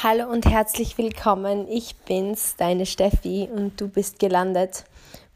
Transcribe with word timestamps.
Hallo 0.00 0.30
und 0.30 0.46
herzlich 0.46 0.96
willkommen. 0.96 1.66
Ich 1.68 1.96
bin's, 1.96 2.54
deine 2.54 2.86
Steffi, 2.86 3.48
und 3.52 3.80
du 3.80 3.88
bist 3.88 4.20
gelandet 4.20 4.84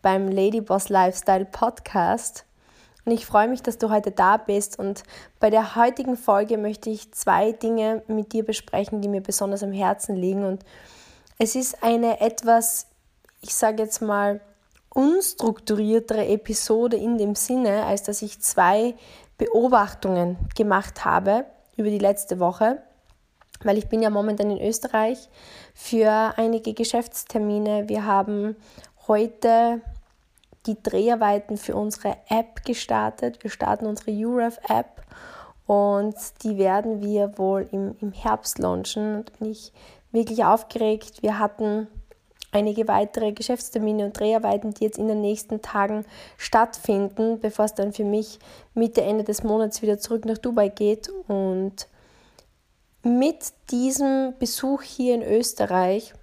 beim 0.02 0.28
Ladyboss 0.28 0.88
Lifestyle 0.88 1.46
Podcast. 1.46 2.44
Und 3.04 3.10
ich 3.10 3.26
freue 3.26 3.48
mich, 3.48 3.64
dass 3.64 3.78
du 3.78 3.90
heute 3.90 4.12
da 4.12 4.36
bist. 4.36 4.78
Und 4.78 5.02
bei 5.40 5.50
der 5.50 5.74
heutigen 5.74 6.16
Folge 6.16 6.58
möchte 6.58 6.90
ich 6.90 7.10
zwei 7.10 7.50
Dinge 7.50 8.04
mit 8.06 8.32
dir 8.32 8.44
besprechen, 8.44 9.00
die 9.00 9.08
mir 9.08 9.20
besonders 9.20 9.64
am 9.64 9.72
Herzen 9.72 10.14
liegen. 10.14 10.44
Und 10.44 10.64
es 11.38 11.56
ist 11.56 11.82
eine 11.82 12.20
etwas, 12.20 12.86
ich 13.40 13.56
sage 13.56 13.82
jetzt 13.82 14.00
mal, 14.00 14.40
unstrukturiertere 14.90 16.28
Episode 16.28 16.96
in 16.96 17.18
dem 17.18 17.34
Sinne, 17.34 17.84
als 17.84 18.04
dass 18.04 18.22
ich 18.22 18.40
zwei 18.40 18.94
Beobachtungen 19.38 20.36
gemacht 20.54 21.04
habe 21.04 21.46
über 21.76 21.90
die 21.90 21.98
letzte 21.98 22.38
Woche 22.38 22.80
weil 23.64 23.78
ich 23.78 23.88
bin 23.88 24.02
ja 24.02 24.10
momentan 24.10 24.50
in 24.50 24.60
Österreich 24.60 25.28
für 25.74 26.34
einige 26.36 26.74
Geschäftstermine. 26.74 27.88
Wir 27.88 28.04
haben 28.04 28.56
heute 29.08 29.80
die 30.66 30.80
Dreharbeiten 30.82 31.56
für 31.56 31.74
unsere 31.74 32.16
App 32.28 32.64
gestartet. 32.64 33.42
Wir 33.42 33.50
starten 33.50 33.86
unsere 33.86 34.12
UREF-App 34.12 35.02
und 35.66 36.14
die 36.42 36.58
werden 36.58 37.02
wir 37.02 37.38
wohl 37.38 37.68
im, 37.72 37.96
im 38.00 38.12
Herbst 38.12 38.58
launchen. 38.58 39.16
Und 39.16 39.38
bin 39.38 39.50
ich 39.50 39.72
wirklich 40.12 40.44
aufgeregt. 40.44 41.22
Wir 41.22 41.38
hatten 41.38 41.88
einige 42.52 42.86
weitere 42.86 43.32
Geschäftstermine 43.32 44.04
und 44.04 44.18
Dreharbeiten, 44.18 44.74
die 44.74 44.84
jetzt 44.84 44.98
in 44.98 45.08
den 45.08 45.20
nächsten 45.20 45.62
Tagen 45.62 46.04
stattfinden, 46.36 47.40
bevor 47.40 47.64
es 47.64 47.74
dann 47.74 47.92
für 47.92 48.04
mich 48.04 48.38
Mitte, 48.74 49.02
Ende 49.02 49.24
des 49.24 49.42
Monats 49.42 49.82
wieder 49.82 49.98
zurück 49.98 50.24
nach 50.26 50.38
Dubai 50.38 50.68
geht. 50.68 51.08
Und 51.26 51.88
mit 53.02 53.52
diesem 53.70 54.34
Besuch 54.38 54.82
hier 54.82 55.14
in 55.14 55.22
Österreich 55.22 56.14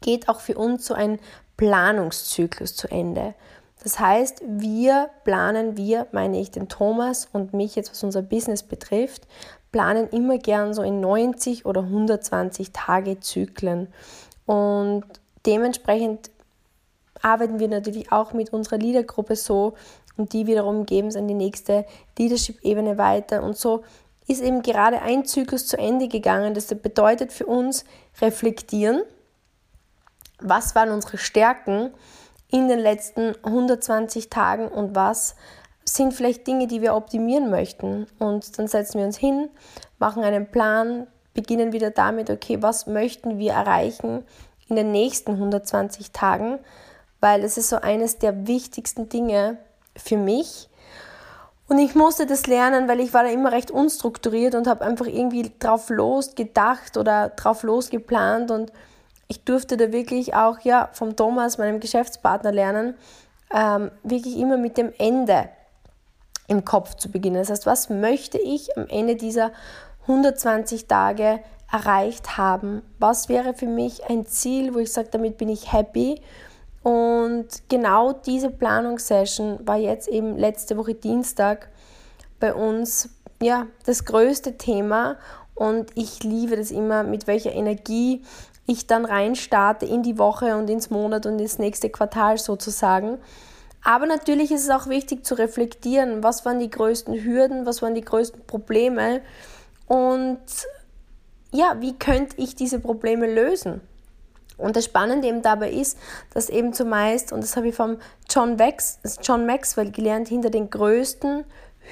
geht 0.00 0.28
auch 0.28 0.40
für 0.40 0.56
uns 0.56 0.86
so 0.86 0.94
ein 0.94 1.18
Planungszyklus 1.56 2.76
zu 2.76 2.88
Ende. 2.88 3.34
Das 3.82 3.98
heißt, 3.98 4.42
wir 4.46 5.10
planen, 5.24 5.76
wir 5.76 6.06
meine 6.12 6.40
ich 6.40 6.50
den 6.50 6.68
Thomas 6.68 7.28
und 7.32 7.52
mich 7.52 7.76
jetzt, 7.76 7.90
was 7.90 8.02
unser 8.02 8.22
Business 8.22 8.62
betrifft, 8.62 9.26
planen 9.72 10.08
immer 10.08 10.38
gern 10.38 10.72
so 10.72 10.82
in 10.82 11.00
90 11.00 11.66
oder 11.66 11.82
120 11.82 12.72
Tage 12.72 13.20
Zyklen. 13.20 13.88
Und 14.46 15.04
dementsprechend 15.44 16.30
arbeiten 17.20 17.58
wir 17.58 17.68
natürlich 17.68 18.12
auch 18.12 18.32
mit 18.32 18.52
unserer 18.52 18.78
Leadergruppe 18.78 19.36
so 19.36 19.74
und 20.16 20.32
die 20.32 20.46
wiederum 20.46 20.86
geben 20.86 21.08
es 21.08 21.16
an 21.16 21.28
die 21.28 21.34
nächste 21.34 21.84
Leadership-Ebene 22.18 22.98
weiter. 22.98 23.42
Und 23.42 23.56
so 23.56 23.82
ist 24.26 24.42
eben 24.42 24.62
gerade 24.62 25.02
ein 25.02 25.24
Zyklus 25.24 25.66
zu 25.66 25.76
Ende 25.76 26.08
gegangen. 26.08 26.54
Das 26.54 26.66
bedeutet 26.66 27.32
für 27.32 27.46
uns 27.46 27.84
reflektieren, 28.20 29.02
was 30.40 30.74
waren 30.74 30.90
unsere 30.90 31.18
Stärken 31.18 31.92
in 32.50 32.68
den 32.68 32.78
letzten 32.78 33.34
120 33.42 34.30
Tagen 34.30 34.68
und 34.68 34.94
was 34.94 35.34
sind 35.84 36.14
vielleicht 36.14 36.46
Dinge, 36.46 36.66
die 36.66 36.80
wir 36.80 36.94
optimieren 36.94 37.50
möchten. 37.50 38.06
Und 38.18 38.58
dann 38.58 38.68
setzen 38.68 38.98
wir 38.98 39.06
uns 39.06 39.18
hin, 39.18 39.50
machen 39.98 40.24
einen 40.24 40.50
Plan, 40.50 41.06
beginnen 41.34 41.72
wieder 41.72 41.90
damit, 41.90 42.30
okay, 42.30 42.62
was 42.62 42.86
möchten 42.86 43.38
wir 43.38 43.52
erreichen 43.52 44.24
in 44.68 44.76
den 44.76 44.92
nächsten 44.92 45.32
120 45.32 46.12
Tagen, 46.12 46.58
weil 47.20 47.44
es 47.44 47.58
ist 47.58 47.68
so 47.68 47.76
eines 47.76 48.18
der 48.18 48.46
wichtigsten 48.46 49.08
Dinge 49.08 49.58
für 49.96 50.16
mich, 50.16 50.68
und 51.66 51.78
ich 51.78 51.94
musste 51.94 52.26
das 52.26 52.46
lernen, 52.46 52.88
weil 52.88 53.00
ich 53.00 53.14
war 53.14 53.22
da 53.22 53.30
immer 53.30 53.50
recht 53.50 53.70
unstrukturiert 53.70 54.54
und 54.54 54.66
habe 54.66 54.84
einfach 54.84 55.06
irgendwie 55.06 55.50
drauf 55.58 55.88
losgedacht 55.88 56.96
oder 56.98 57.30
drauf 57.30 57.62
losgeplant. 57.62 58.50
Und 58.50 58.70
ich 59.28 59.44
durfte 59.44 59.78
da 59.78 59.90
wirklich 59.90 60.34
auch 60.34 60.60
ja, 60.60 60.90
vom 60.92 61.16
Thomas, 61.16 61.56
meinem 61.56 61.80
Geschäftspartner, 61.80 62.52
lernen, 62.52 62.94
ähm, 63.52 63.90
wirklich 64.02 64.36
immer 64.36 64.58
mit 64.58 64.76
dem 64.76 64.92
Ende 64.98 65.48
im 66.48 66.66
Kopf 66.66 66.96
zu 66.96 67.10
beginnen. 67.10 67.36
Das 67.36 67.48
heißt, 67.48 67.64
was 67.64 67.88
möchte 67.88 68.38
ich 68.38 68.76
am 68.76 68.86
Ende 68.88 69.16
dieser 69.16 69.50
120 70.02 70.86
Tage 70.86 71.40
erreicht 71.72 72.36
haben? 72.36 72.82
Was 72.98 73.30
wäre 73.30 73.54
für 73.54 73.66
mich 73.66 74.04
ein 74.10 74.26
Ziel, 74.26 74.74
wo 74.74 74.80
ich 74.80 74.92
sage, 74.92 75.08
damit 75.10 75.38
bin 75.38 75.48
ich 75.48 75.72
happy? 75.72 76.20
Und 76.84 77.46
genau 77.70 78.12
diese 78.12 78.50
Planungssession 78.50 79.66
war 79.66 79.78
jetzt 79.78 80.06
eben 80.06 80.36
letzte 80.36 80.76
Woche 80.76 80.94
Dienstag 80.94 81.70
bei 82.38 82.52
uns 82.52 83.08
ja 83.40 83.66
das 83.86 84.04
größte 84.04 84.58
Thema 84.58 85.16
und 85.54 85.90
ich 85.94 86.22
liebe 86.22 86.56
das 86.56 86.70
immer, 86.70 87.02
mit 87.02 87.26
welcher 87.26 87.52
Energie 87.52 88.22
ich 88.66 88.86
dann 88.86 89.06
reinstarte 89.06 89.86
in 89.86 90.02
die 90.02 90.18
Woche 90.18 90.56
und 90.56 90.68
ins 90.68 90.90
Monat 90.90 91.24
und 91.24 91.38
ins 91.38 91.58
nächste 91.58 91.88
Quartal 91.88 92.36
sozusagen. 92.36 93.16
Aber 93.82 94.04
natürlich 94.04 94.52
ist 94.52 94.64
es 94.64 94.70
auch 94.70 94.86
wichtig 94.86 95.24
zu 95.24 95.38
reflektieren, 95.38 96.22
was 96.22 96.44
waren 96.44 96.58
die 96.58 96.70
größten 96.70 97.24
Hürden, 97.24 97.64
was 97.64 97.80
waren 97.80 97.94
die 97.94 98.04
größten 98.04 98.46
Probleme 98.46 99.22
und 99.86 100.38
ja, 101.50 101.76
wie 101.80 101.94
könnte 101.94 102.36
ich 102.36 102.54
diese 102.54 102.78
Probleme 102.78 103.32
lösen? 103.32 103.80
Und 104.56 104.76
das 104.76 104.84
Spannende 104.84 105.28
eben 105.28 105.42
dabei 105.42 105.70
ist, 105.70 105.98
dass 106.32 106.48
eben 106.48 106.72
zumeist, 106.72 107.32
und 107.32 107.42
das 107.42 107.56
habe 107.56 107.68
ich 107.68 107.74
vom 107.74 107.98
John, 108.30 108.58
Wex, 108.58 109.00
John 109.22 109.46
Maxwell 109.46 109.90
gelernt, 109.90 110.28
hinter 110.28 110.50
den 110.50 110.70
größten 110.70 111.44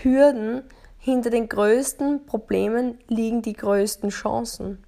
Hürden, 0.02 0.62
hinter 0.98 1.30
den 1.30 1.48
größten 1.48 2.26
Problemen 2.26 2.98
liegen 3.08 3.42
die 3.42 3.54
größten 3.54 4.10
Chancen. 4.10 4.84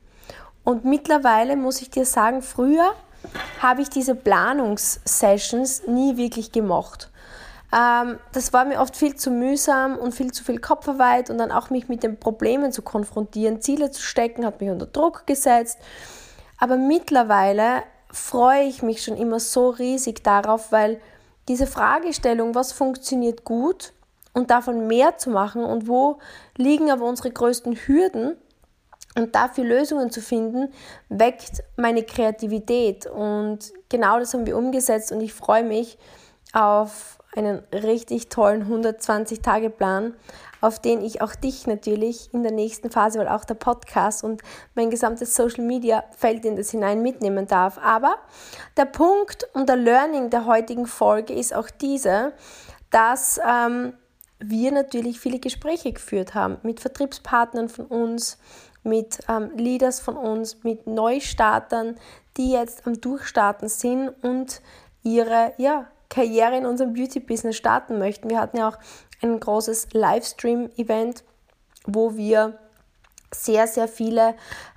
Und 0.63 0.85
mittlerweile 0.85 1.57
muss 1.57 1.83
ich 1.83 1.91
dir 1.91 2.07
sagen, 2.07 2.41
früher 2.41 2.95
habe 3.61 3.83
ich 3.83 3.91
diese 3.91 4.15
Planungssessions 4.15 5.87
nie 5.87 6.17
wirklich 6.17 6.53
gemocht. 6.53 7.11
Ähm, 7.75 8.19
das 8.33 8.53
war 8.53 8.65
mir 8.65 8.81
oft 8.81 8.97
viel 8.97 9.17
zu 9.17 9.31
mühsam 9.31 9.97
und 9.97 10.15
viel 10.15 10.31
zu 10.31 10.45
viel 10.45 10.61
Kopfarbeit 10.61 11.31
und 11.31 11.39
dann 11.39 11.51
auch 11.51 11.71
mich 11.71 11.89
mit 11.89 12.03
den 12.03 12.19
Problemen 12.19 12.71
zu 12.71 12.83
konfrontieren, 12.83 13.61
Ziele 13.61 13.91
zu 13.91 14.03
stecken, 14.03 14.47
hat 14.47 14.61
mich 14.61 14.71
unter 14.71 14.87
Druck 14.87 15.27
gesetzt. 15.27 15.79
Aber 16.59 16.77
mittlerweile 16.77 17.83
freue 18.11 18.65
ich 18.65 18.83
mich 18.83 19.03
schon 19.03 19.17
immer 19.17 19.41
so 19.41 19.71
riesig 19.71 20.23
darauf, 20.23 20.73
weil 20.73 21.01
diese 21.49 21.67
Fragestellung, 21.67 22.55
was 22.55 22.73
funktioniert 22.73 23.45
gut 23.45 23.93
und 24.33 24.51
davon 24.51 24.87
mehr 24.87 25.19
zu 25.19 25.31
machen 25.31 25.65
und 25.65 25.89
wo 25.89 26.19
liegen 26.57 26.91
aber 26.91 27.05
unsere 27.05 27.31
größten 27.31 27.75
Hürden 27.75 28.37
und 29.17 29.35
dafür 29.35 29.65
Lösungen 29.65 30.11
zu 30.11 30.21
finden, 30.21 30.73
weckt 31.09 31.63
meine 31.77 32.03
Kreativität. 32.03 33.07
Und 33.07 33.73
genau 33.89 34.19
das 34.19 34.35
haben 34.35 34.47
wir 34.47 34.57
umgesetzt 34.57 35.13
und 35.13 35.21
ich 35.21 35.33
freue 35.33 35.65
mich 35.65 35.99
auf 36.53 37.19
einen 37.37 37.63
richtig 37.73 38.29
tollen 38.29 38.65
120-Tage-Plan, 38.65 40.15
auf 40.65 40.79
den 40.79 41.05
ich 41.05 41.21
auch 41.21 41.35
dich 41.35 41.67
natürlich 41.67 42.33
in 42.33 42.43
der 42.43 42.53
nächsten 42.53 42.91
Phase, 42.91 43.19
weil 43.19 43.29
auch 43.29 43.45
der 43.45 43.55
Podcast 43.55 44.25
und 44.25 44.41
mein 44.75 44.89
gesamtes 44.89 45.37
Social 45.37 45.63
Media 45.63 46.05
Feld 46.17 46.45
in 46.47 46.57
das 46.57 46.71
hinein 46.71 47.03
mitnehmen 47.03 47.47
darf. 47.47 47.79
Aber 47.79 48.17
der 48.79 48.87
Punkt 48.87 49.47
und 49.53 49.69
der 49.69 49.77
Learning 49.77 50.31
der 50.31 50.47
heutigen 50.47 50.87
Folge 50.87 51.35
ist 51.35 51.55
auch 51.55 51.69
diese, 51.69 52.33
dass 52.91 53.39
ähm, 53.47 53.93
wir 54.39 54.73
natürlich 54.73 55.21
viele 55.21 55.39
Gespräche 55.39 55.93
geführt 55.93 56.35
haben 56.35 56.57
mit 56.63 56.81
Vertriebspartnern 56.81 57.69
von 57.69 57.85
uns, 57.85 58.39
mit 58.83 59.19
ähm, 59.29 59.51
Leaders 59.57 60.01
von 60.01 60.17
uns, 60.17 60.65
mit 60.65 60.87
Neustartern, 60.87 61.97
die 62.39 62.53
jetzt 62.53 62.87
am 62.87 62.99
Durchstarten 63.01 63.69
sind 63.69 64.09
und 64.23 64.63
ihre 65.03 65.53
ja, 65.59 65.89
Karriere 66.09 66.57
in 66.57 66.67
unserem 66.67 66.93
Beauty-Business 66.93 67.57
starten 67.57 67.99
möchten. 67.99 68.31
Wir 68.31 68.41
hatten 68.41 68.59
ja 68.59 68.69
auch 68.69 68.79
ein 69.23 69.41
großes 69.41 69.89
Livestream-Event, 69.93 71.25
wo 71.87 72.17
wir 72.17 72.59
sehr, 73.33 73.67
sehr 73.67 73.89
viele 73.89 74.35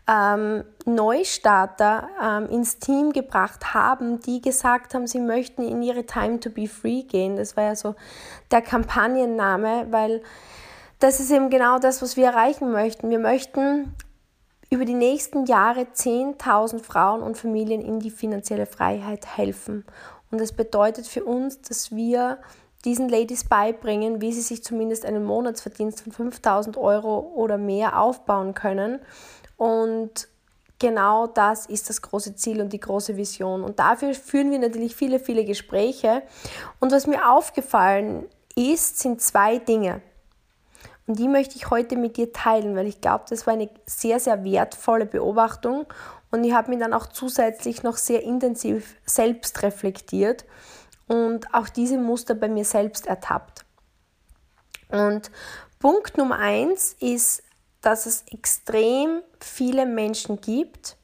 ähm, 0.07 0.63
Neustarter 0.85 2.07
ähm, 2.21 2.49
ins 2.49 2.79
Team 2.79 3.13
gebracht 3.13 3.73
haben, 3.73 4.19
die 4.19 4.41
gesagt 4.41 4.93
haben, 4.93 5.05
sie 5.05 5.19
möchten 5.19 5.63
in 5.63 5.83
ihre 5.83 6.05
Time 6.05 6.39
to 6.39 6.49
be 6.49 6.67
free 6.67 7.03
gehen. 7.03 7.35
Das 7.35 7.55
war 7.55 7.65
ja 7.65 7.75
so 7.75 7.95
der 8.51 8.61
Kampagnenname, 8.61 9.87
weil 9.91 10.21
das 10.99 11.19
ist 11.19 11.29
eben 11.31 11.49
genau 11.49 11.77
das, 11.77 12.01
was 12.01 12.17
wir 12.17 12.25
erreichen 12.25 12.71
möchten. 12.71 13.09
Wir 13.09 13.19
möchten 13.19 13.93
über 14.69 14.85
die 14.85 14.93
nächsten 14.93 15.45
Jahre 15.45 15.81
10.000 15.81 16.83
Frauen 16.83 17.21
und 17.21 17.37
Familien 17.37 17.81
in 17.81 17.99
die 17.99 18.11
finanzielle 18.11 18.65
Freiheit 18.65 19.37
helfen. 19.37 19.85
Und 20.31 20.41
das 20.41 20.51
bedeutet 20.51 21.07
für 21.07 21.23
uns, 21.23 21.61
dass 21.61 21.91
wir 21.95 22.39
diesen 22.85 23.09
Ladies 23.09 23.43
beibringen, 23.43 24.21
wie 24.21 24.33
sie 24.33 24.41
sich 24.41 24.63
zumindest 24.63 25.05
einen 25.05 25.23
Monatsverdienst 25.23 26.01
von 26.01 26.11
5000 26.11 26.77
Euro 26.77 27.19
oder 27.35 27.57
mehr 27.57 27.99
aufbauen 27.99 28.53
können. 28.53 28.99
Und 29.57 30.27
genau 30.79 31.27
das 31.27 31.65
ist 31.65 31.89
das 31.89 32.01
große 32.01 32.35
Ziel 32.35 32.61
und 32.61 32.71
die 32.73 32.79
große 32.79 33.17
Vision. 33.17 33.63
Und 33.63 33.79
dafür 33.79 34.13
führen 34.13 34.51
wir 34.51 34.59
natürlich 34.59 34.95
viele, 34.95 35.19
viele 35.19 35.43
Gespräche. 35.43 36.23
Und 36.79 36.91
was 36.91 37.07
mir 37.07 37.29
aufgefallen 37.29 38.25
ist, 38.55 38.99
sind 38.99 39.21
zwei 39.21 39.57
Dinge. 39.57 40.01
Und 41.07 41.19
die 41.19 41.29
möchte 41.29 41.55
ich 41.55 41.69
heute 41.69 41.95
mit 41.95 42.17
dir 42.17 42.33
teilen, 42.33 42.75
weil 42.75 42.85
ich 42.85 42.99
glaube, 42.99 43.23
das 43.29 43.47
war 43.47 43.53
eine 43.53 43.69
sehr, 43.85 44.19
sehr 44.19 44.43
wertvolle 44.43 45.05
Beobachtung. 45.05 45.85
Und 46.31 46.43
ich 46.43 46.53
habe 46.53 46.69
mich 46.69 46.79
dann 46.79 46.93
auch 46.93 47.07
zusätzlich 47.07 47.83
noch 47.83 47.97
sehr 47.97 48.23
intensiv 48.23 48.95
selbst 49.05 49.63
reflektiert 49.63 50.45
und 51.07 51.53
auch 51.53 51.69
diese 51.69 51.97
Muster 51.97 52.35
bei 52.35 52.49
mir 52.49 52.65
selbst 52.65 53.07
ertappt. 53.07 53.65
Und 54.89 55.31
Punkt 55.79 56.17
Nummer 56.17 56.39
eins 56.39 56.95
ist, 56.99 57.43
dass 57.81 58.05
es 58.05 58.23
extrem 58.31 59.21
viele 59.39 59.85
Menschen 59.85 60.41
gibt, 60.41 60.97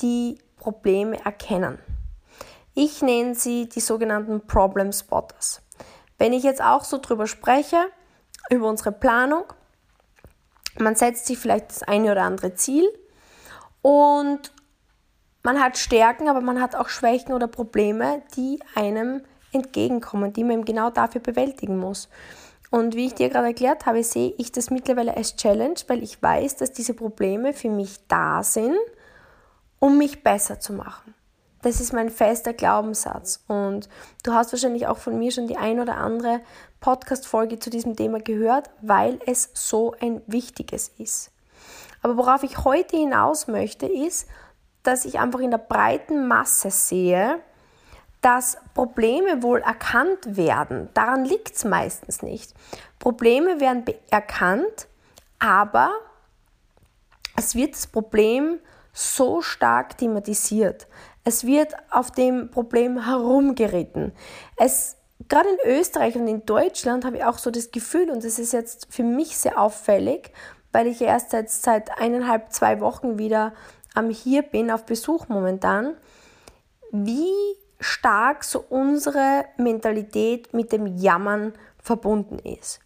die 0.00 0.38
Probleme 0.58 1.22
erkennen. 1.24 1.78
Ich 2.74 3.02
nenne 3.02 3.34
sie 3.34 3.68
die 3.68 3.80
sogenannten 3.80 4.46
Problem 4.46 4.92
Spotters. 4.92 5.62
Wenn 6.18 6.32
ich 6.32 6.42
jetzt 6.42 6.62
auch 6.62 6.84
so 6.84 6.98
drüber 6.98 7.26
spreche, 7.26 7.90
über 8.50 8.68
unsere 8.68 8.92
Planung, 8.92 9.44
man 10.78 10.94
setzt 10.94 11.26
sich 11.26 11.38
vielleicht 11.38 11.70
das 11.70 11.82
eine 11.82 12.12
oder 12.12 12.22
andere 12.22 12.54
Ziel 12.54 12.88
und 13.82 14.52
man 15.46 15.62
hat 15.62 15.78
Stärken, 15.78 16.28
aber 16.28 16.40
man 16.40 16.60
hat 16.60 16.74
auch 16.74 16.88
Schwächen 16.88 17.32
oder 17.32 17.46
Probleme, 17.46 18.20
die 18.36 18.58
einem 18.74 19.22
entgegenkommen, 19.52 20.32
die 20.32 20.42
man 20.42 20.64
genau 20.64 20.90
dafür 20.90 21.20
bewältigen 21.20 21.78
muss. 21.78 22.08
Und 22.72 22.96
wie 22.96 23.06
ich 23.06 23.14
dir 23.14 23.28
gerade 23.28 23.46
erklärt 23.46 23.86
habe, 23.86 24.02
sehe 24.02 24.34
ich 24.38 24.50
das 24.50 24.70
mittlerweile 24.70 25.16
als 25.16 25.36
Challenge, 25.36 25.76
weil 25.86 26.02
ich 26.02 26.20
weiß, 26.20 26.56
dass 26.56 26.72
diese 26.72 26.94
Probleme 26.94 27.52
für 27.52 27.70
mich 27.70 28.08
da 28.08 28.42
sind, 28.42 28.76
um 29.78 29.98
mich 29.98 30.24
besser 30.24 30.58
zu 30.58 30.72
machen. 30.72 31.14
Das 31.62 31.80
ist 31.80 31.92
mein 31.92 32.10
fester 32.10 32.52
Glaubenssatz. 32.52 33.44
Und 33.46 33.88
du 34.24 34.32
hast 34.32 34.52
wahrscheinlich 34.52 34.88
auch 34.88 34.98
von 34.98 35.16
mir 35.16 35.30
schon 35.30 35.46
die 35.46 35.58
ein 35.58 35.78
oder 35.78 35.96
andere 35.96 36.40
Podcast-Folge 36.80 37.60
zu 37.60 37.70
diesem 37.70 37.94
Thema 37.94 38.18
gehört, 38.18 38.68
weil 38.82 39.20
es 39.26 39.50
so 39.54 39.94
ein 40.00 40.22
wichtiges 40.26 40.88
ist. 40.98 41.30
Aber 42.02 42.16
worauf 42.16 42.42
ich 42.42 42.64
heute 42.64 42.96
hinaus 42.96 43.46
möchte, 43.46 43.86
ist, 43.86 44.26
dass 44.86 45.04
ich 45.04 45.18
einfach 45.18 45.40
in 45.40 45.50
der 45.50 45.58
breiten 45.58 46.26
Masse 46.28 46.70
sehe, 46.70 47.40
dass 48.20 48.58
Probleme 48.74 49.42
wohl 49.42 49.60
erkannt 49.60 50.36
werden. 50.36 50.88
Daran 50.94 51.24
liegt 51.24 51.54
es 51.54 51.64
meistens 51.64 52.22
nicht. 52.22 52.54
Probleme 52.98 53.60
werden 53.60 53.84
erkannt, 54.10 54.88
aber 55.38 55.92
es 57.36 57.54
wird 57.54 57.74
das 57.74 57.86
Problem 57.86 58.58
so 58.92 59.42
stark 59.42 59.98
thematisiert. 59.98 60.86
Es 61.22 61.44
wird 61.44 61.74
auf 61.90 62.10
dem 62.10 62.50
Problem 62.50 63.04
herumgeritten. 63.04 64.12
Es, 64.56 64.96
gerade 65.28 65.48
in 65.50 65.78
Österreich 65.78 66.16
und 66.16 66.26
in 66.26 66.46
Deutschland 66.46 67.04
habe 67.04 67.18
ich 67.18 67.24
auch 67.24 67.38
so 67.38 67.50
das 67.50 67.70
Gefühl, 67.70 68.10
und 68.10 68.24
das 68.24 68.38
ist 68.38 68.52
jetzt 68.52 68.88
für 68.90 69.02
mich 69.02 69.36
sehr 69.36 69.60
auffällig, 69.60 70.32
weil 70.72 70.86
ich 70.86 71.00
erst 71.00 71.30
seit, 71.30 71.50
seit 71.50 71.98
eineinhalb, 72.00 72.52
zwei 72.52 72.80
Wochen 72.80 73.18
wieder 73.18 73.52
hier 74.10 74.42
bin, 74.42 74.70
auf 74.70 74.84
Besuch 74.86 75.28
momentan, 75.28 75.96
wie 76.92 77.32
stark 77.80 78.44
so 78.44 78.64
unsere 78.68 79.44
Mentalität 79.56 80.54
mit 80.54 80.72
dem 80.72 80.86
Jammern 80.98 81.52
verbunden 81.78 82.38
ist. 82.38 82.80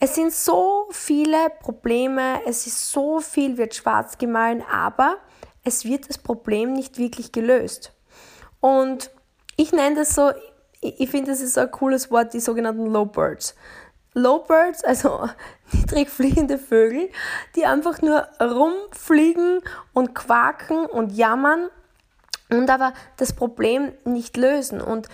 Es 0.00 0.14
sind 0.14 0.32
so 0.32 0.86
viele 0.90 1.50
Probleme, 1.60 2.40
es 2.46 2.66
ist 2.66 2.90
so 2.90 3.20
viel, 3.20 3.58
wird 3.58 3.74
schwarz 3.74 4.16
gemahlen, 4.16 4.62
aber 4.70 5.16
es 5.64 5.84
wird 5.84 6.08
das 6.08 6.18
Problem 6.18 6.72
nicht 6.72 6.98
wirklich 6.98 7.32
gelöst. 7.32 7.92
Und 8.60 9.10
ich 9.56 9.72
nenne 9.72 9.96
das 9.96 10.14
so, 10.14 10.30
ich 10.80 11.10
finde, 11.10 11.32
das 11.32 11.40
ist 11.40 11.58
ein 11.58 11.70
cooles 11.72 12.12
Wort, 12.12 12.32
die 12.32 12.40
sogenannten 12.40 12.86
Low 12.86 13.06
Birds. 14.18 14.22
Low 14.22 14.38
Birds, 14.40 14.84
also 14.84 15.28
niedrig 15.72 16.08
fliegende 16.10 16.58
Vögel, 16.58 17.10
die 17.56 17.66
einfach 17.66 18.02
nur 18.02 18.28
rumfliegen 18.40 19.60
und 19.92 20.14
quaken 20.14 20.86
und 20.86 21.12
jammern 21.16 21.68
und 22.50 22.70
aber 22.70 22.92
das 23.16 23.32
Problem 23.32 23.92
nicht 24.04 24.36
lösen. 24.36 24.80
Und 24.80 25.08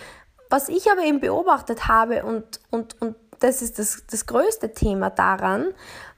was 0.51 0.69
ich 0.69 0.91
aber 0.91 1.03
eben 1.03 1.21
beobachtet 1.21 1.89
habe 1.89 2.25
und, 2.25 2.61
und, 2.71 3.01
und 3.01 3.17
das 3.41 3.63
ist 3.63 3.79
das, 3.79 4.05
das 4.11 4.27
größte 4.27 4.73
Thema 4.73 5.11
daran, 5.11 5.75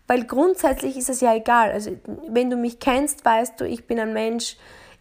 weil 0.07 0.25
grundsätzlich 0.25 0.97
ist 0.97 1.09
es 1.09 1.21
ja 1.21 1.35
egal. 1.35 1.73
Also 1.73 1.97
wenn 2.29 2.51
du 2.51 2.57
mich 2.57 2.79
kennst, 2.79 3.25
weißt 3.25 3.61
du, 3.61 3.67
ich 3.67 3.87
bin 3.87 3.99
ein 3.99 4.13
Mensch, 4.13 4.57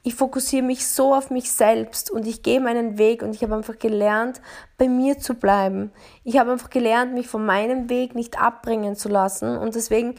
ich 0.05 0.13
fokussiere 0.13 0.63
mich 0.63 0.87
so 0.87 1.15
auf 1.15 1.31
mich 1.31 1.51
selbst 1.51 2.11
und 2.11 2.27
ich 2.27 2.43
gehe 2.43 2.61
meinen 2.61 2.99
Weg 2.99 3.23
und 3.23 3.33
ich 3.33 3.41
habe 3.41 3.55
einfach 3.55 3.79
gelernt, 3.79 4.39
bei 4.77 4.87
mir 4.87 5.17
zu 5.17 5.33
bleiben. 5.33 5.91
Ich 6.23 6.37
habe 6.37 6.51
einfach 6.51 6.69
gelernt, 6.69 7.15
mich 7.15 7.27
von 7.27 7.43
meinem 7.43 7.89
Weg 7.89 8.13
nicht 8.13 8.39
abbringen 8.39 8.95
zu 8.95 9.09
lassen 9.09 9.57
und 9.57 9.73
deswegen 9.73 10.13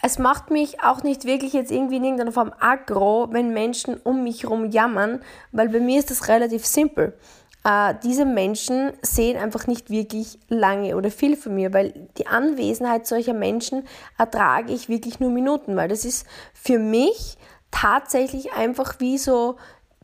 es 0.00 0.18
macht 0.18 0.50
mich 0.50 0.82
auch 0.82 1.02
nicht 1.02 1.26
wirklich 1.26 1.52
jetzt 1.52 1.70
irgendwie 1.70 1.96
in 1.96 2.04
irgendeiner 2.04 2.32
Form 2.32 2.52
aggro, 2.58 3.28
wenn 3.30 3.52
Menschen 3.52 3.96
um 4.02 4.22
mich 4.22 4.42
herum 4.42 4.70
jammern, 4.70 5.20
weil 5.52 5.68
bei 5.68 5.80
mir 5.80 5.98
ist 5.98 6.10
das 6.10 6.28
relativ 6.28 6.64
simpel. 6.64 7.14
Äh, 7.62 7.94
diese 8.02 8.24
Menschen 8.24 8.92
sehen 9.02 9.38
einfach 9.38 9.66
nicht 9.66 9.90
wirklich 9.90 10.38
lange 10.48 10.96
oder 10.96 11.10
viel 11.10 11.36
von 11.36 11.54
mir, 11.54 11.72
weil 11.74 12.08
die 12.18 12.26
Anwesenheit 12.26 13.06
solcher 13.06 13.34
Menschen 13.34 13.86
ertrage 14.18 14.72
ich 14.72 14.88
wirklich 14.88 15.20
nur 15.20 15.30
Minuten, 15.30 15.76
weil 15.76 15.88
das 15.88 16.04
ist 16.06 16.26
für 16.52 16.78
mich 16.78 17.36
tatsächlich 17.74 18.52
einfach 18.52 19.00
wie 19.00 19.18
so 19.18 19.56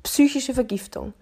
psychische 0.03 0.55
Vergiftung. 0.55 1.15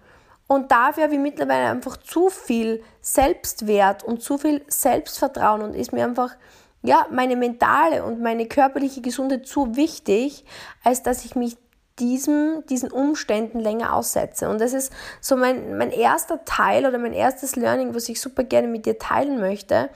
Und 0.47 0.71
dafür 0.71 1.03
habe 1.03 1.13
ich 1.13 1.19
mittlerweile 1.19 1.69
einfach 1.69 1.97
zu 1.97 2.29
viel 2.29 2.83
Selbstwert 3.01 4.03
und 4.03 4.23
zu 4.23 4.39
viel 4.39 4.63
Selbstvertrauen 4.67 5.61
und 5.61 5.75
ist 5.75 5.93
mir 5.93 6.03
einfach 6.03 6.35
ja, 6.81 7.05
meine 7.11 7.35
mentale 7.35 8.03
und 8.03 8.21
meine 8.21 8.47
körperliche 8.47 9.01
Gesundheit 9.01 9.45
zu 9.45 9.75
wichtig, 9.75 10.43
als 10.83 11.03
dass 11.03 11.23
ich 11.23 11.35
mich 11.35 11.57
diesem, 11.99 12.65
diesen 12.67 12.91
Umständen 12.91 13.59
länger 13.59 13.93
aussetze. 13.93 14.49
Und 14.49 14.59
das 14.59 14.73
ist 14.73 14.91
so 15.21 15.35
mein, 15.35 15.77
mein 15.77 15.91
erster 15.91 16.43
Teil 16.45 16.85
oder 16.85 16.97
mein 16.97 17.13
erstes 17.13 17.57
Learning, 17.57 17.93
was 17.93 18.09
ich 18.09 18.19
super 18.19 18.43
gerne 18.43 18.69
mit 18.69 18.85
dir 18.85 18.97
teilen 18.97 19.39
möchte. 19.39 19.89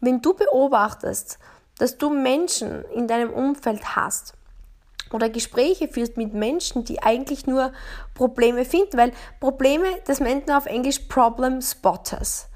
Wenn 0.00 0.22
du 0.22 0.32
beobachtest, 0.32 1.38
dass 1.78 1.98
du 1.98 2.08
Menschen 2.08 2.84
in 2.94 3.08
deinem 3.08 3.30
Umfeld 3.30 3.96
hast 3.96 4.37
oder 5.12 5.28
Gespräche 5.28 5.88
führst 5.88 6.16
mit 6.16 6.34
Menschen, 6.34 6.84
die 6.84 7.02
eigentlich 7.02 7.46
nur 7.46 7.72
Probleme 8.14 8.64
finden, 8.64 8.96
weil 8.96 9.12
Probleme, 9.40 9.86
das 10.06 10.20
nennt 10.20 10.46
man 10.46 10.56
auf 10.56 10.66
Englisch 10.66 11.00
Problem 11.08 11.62
Spotters. 11.62 12.48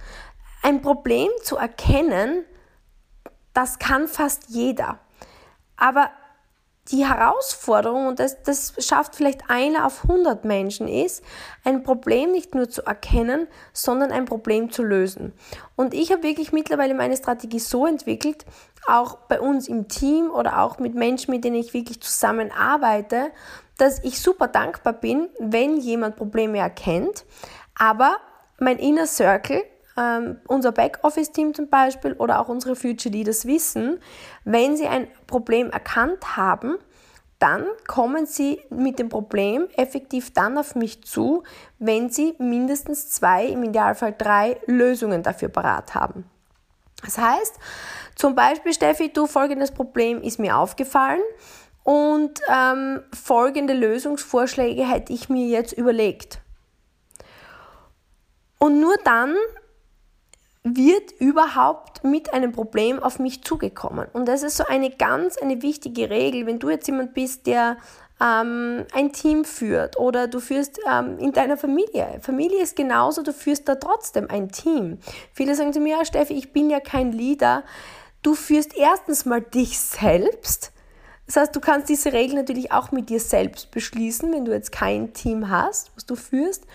Ein 0.62 0.82
Problem 0.82 1.28
zu 1.42 1.56
erkennen, 1.56 2.44
das 3.52 3.78
kann 3.78 4.08
fast 4.08 4.48
jeder. 4.48 4.98
Aber 5.76 6.10
die 6.90 7.06
Herausforderung, 7.06 8.08
und 8.08 8.18
das, 8.18 8.42
das 8.42 8.74
schafft 8.78 9.14
vielleicht 9.14 9.48
einer 9.48 9.86
auf 9.86 10.02
100 10.02 10.44
Menschen, 10.44 10.88
ist, 10.88 11.22
ein 11.64 11.84
Problem 11.84 12.32
nicht 12.32 12.54
nur 12.54 12.68
zu 12.68 12.82
erkennen, 12.82 13.46
sondern 13.72 14.10
ein 14.10 14.24
Problem 14.24 14.72
zu 14.72 14.82
lösen. 14.82 15.32
Und 15.76 15.94
ich 15.94 16.10
habe 16.10 16.24
wirklich 16.24 16.52
mittlerweile 16.52 16.94
meine 16.94 17.16
Strategie 17.16 17.60
so 17.60 17.86
entwickelt, 17.86 18.44
auch 18.86 19.16
bei 19.28 19.40
uns 19.40 19.68
im 19.68 19.86
Team 19.86 20.30
oder 20.30 20.60
auch 20.60 20.80
mit 20.80 20.94
Menschen, 20.94 21.30
mit 21.30 21.44
denen 21.44 21.56
ich 21.56 21.72
wirklich 21.72 22.00
zusammenarbeite, 22.00 23.30
dass 23.78 24.02
ich 24.02 24.20
super 24.20 24.48
dankbar 24.48 24.92
bin, 24.92 25.28
wenn 25.38 25.76
jemand 25.76 26.16
Probleme 26.16 26.58
erkennt, 26.58 27.24
aber 27.78 28.16
mein 28.58 28.78
Inner 28.78 29.06
Circle 29.06 29.62
ähm, 29.96 30.38
unser 30.46 30.72
Backoffice-Team 30.72 31.54
zum 31.54 31.68
Beispiel 31.68 32.14
oder 32.14 32.40
auch 32.40 32.48
unsere 32.48 32.76
Future 32.76 33.12
Leaders 33.12 33.46
wissen, 33.46 33.98
wenn 34.44 34.76
sie 34.76 34.86
ein 34.86 35.08
Problem 35.26 35.70
erkannt 35.70 36.36
haben, 36.36 36.78
dann 37.38 37.66
kommen 37.88 38.26
sie 38.26 38.60
mit 38.70 39.00
dem 39.00 39.08
Problem 39.08 39.66
effektiv 39.76 40.32
dann 40.32 40.56
auf 40.56 40.76
mich 40.76 41.02
zu, 41.02 41.42
wenn 41.80 42.08
sie 42.08 42.34
mindestens 42.38 43.10
zwei, 43.10 43.46
im 43.46 43.64
Idealfall 43.64 44.14
drei 44.16 44.60
Lösungen 44.66 45.24
dafür 45.24 45.48
parat 45.48 45.94
haben. 45.94 46.24
Das 47.04 47.18
heißt, 47.18 47.58
zum 48.14 48.36
Beispiel, 48.36 48.72
Steffi, 48.72 49.12
du, 49.12 49.26
folgendes 49.26 49.72
Problem 49.72 50.22
ist 50.22 50.38
mir 50.38 50.56
aufgefallen 50.56 51.20
und 51.82 52.40
ähm, 52.48 53.02
folgende 53.12 53.74
Lösungsvorschläge 53.74 54.88
hätte 54.88 55.12
ich 55.12 55.28
mir 55.28 55.48
jetzt 55.48 55.72
überlegt. 55.72 56.40
Und 58.58 58.78
nur 58.80 58.94
dann 59.02 59.34
wird 60.64 61.10
überhaupt 61.18 62.04
mit 62.04 62.32
einem 62.32 62.52
Problem 62.52 63.02
auf 63.02 63.18
mich 63.18 63.42
zugekommen. 63.42 64.06
Und 64.12 64.26
das 64.26 64.42
ist 64.42 64.56
so 64.56 64.64
eine 64.66 64.90
ganz, 64.90 65.36
eine 65.36 65.60
wichtige 65.62 66.08
Regel. 66.08 66.46
Wenn 66.46 66.60
du 66.60 66.70
jetzt 66.70 66.86
jemand 66.86 67.14
bist, 67.14 67.46
der 67.46 67.78
ähm, 68.20 68.84
ein 68.92 69.12
Team 69.12 69.44
führt 69.44 69.98
oder 69.98 70.28
du 70.28 70.38
führst 70.38 70.78
ähm, 70.88 71.18
in 71.18 71.32
deiner 71.32 71.56
Familie. 71.56 72.20
Familie 72.20 72.62
ist 72.62 72.76
genauso, 72.76 73.22
du 73.22 73.32
führst 73.32 73.68
da 73.68 73.74
trotzdem 73.74 74.30
ein 74.30 74.50
Team. 74.50 74.98
Viele 75.32 75.56
sagen 75.56 75.72
zu 75.72 75.80
mir, 75.80 75.96
ja, 75.98 76.04
Steffi, 76.04 76.34
ich 76.34 76.52
bin 76.52 76.70
ja 76.70 76.78
kein 76.78 77.10
Leader. 77.10 77.64
Du 78.22 78.34
führst 78.34 78.76
erstens 78.76 79.24
mal 79.24 79.40
dich 79.40 79.80
selbst. 79.80 80.72
Das 81.26 81.36
heißt, 81.36 81.56
du 81.56 81.60
kannst 81.60 81.88
diese 81.88 82.12
Regel 82.12 82.36
natürlich 82.36 82.70
auch 82.70 82.92
mit 82.92 83.08
dir 83.08 83.18
selbst 83.18 83.72
beschließen, 83.72 84.32
wenn 84.32 84.44
du 84.44 84.52
jetzt 84.52 84.70
kein 84.70 85.12
Team 85.12 85.48
hast, 85.48 85.90
was 85.96 86.06
du 86.06 86.14
führst 86.14 86.66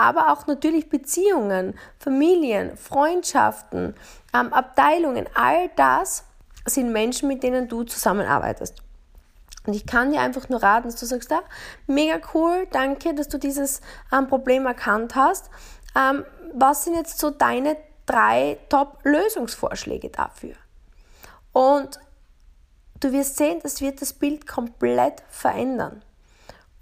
aber 0.00 0.32
auch 0.32 0.46
natürlich 0.46 0.88
Beziehungen, 0.88 1.74
Familien, 1.98 2.74
Freundschaften, 2.78 3.94
ähm, 4.32 4.50
Abteilungen, 4.50 5.26
all 5.34 5.68
das 5.76 6.24
sind 6.64 6.90
Menschen, 6.90 7.28
mit 7.28 7.42
denen 7.42 7.68
du 7.68 7.82
zusammenarbeitest. 7.82 8.82
Und 9.66 9.74
ich 9.74 9.84
kann 9.84 10.10
dir 10.10 10.22
einfach 10.22 10.48
nur 10.48 10.62
raten, 10.62 10.88
dass 10.88 10.98
du 10.98 11.04
sagst, 11.04 11.30
ja, 11.30 11.42
mega 11.86 12.18
cool, 12.32 12.66
danke, 12.70 13.14
dass 13.14 13.28
du 13.28 13.38
dieses 13.38 13.82
ähm, 14.10 14.26
Problem 14.26 14.64
erkannt 14.64 15.16
hast. 15.16 15.50
Ähm, 15.94 16.24
was 16.54 16.84
sind 16.84 16.94
jetzt 16.94 17.18
so 17.18 17.28
deine 17.28 17.76
drei 18.06 18.58
Top-Lösungsvorschläge 18.70 20.08
dafür? 20.08 20.54
Und 21.52 22.00
du 23.00 23.12
wirst 23.12 23.36
sehen, 23.36 23.60
das 23.62 23.82
wird 23.82 24.00
das 24.00 24.14
Bild 24.14 24.46
komplett 24.46 25.22
verändern. 25.28 26.02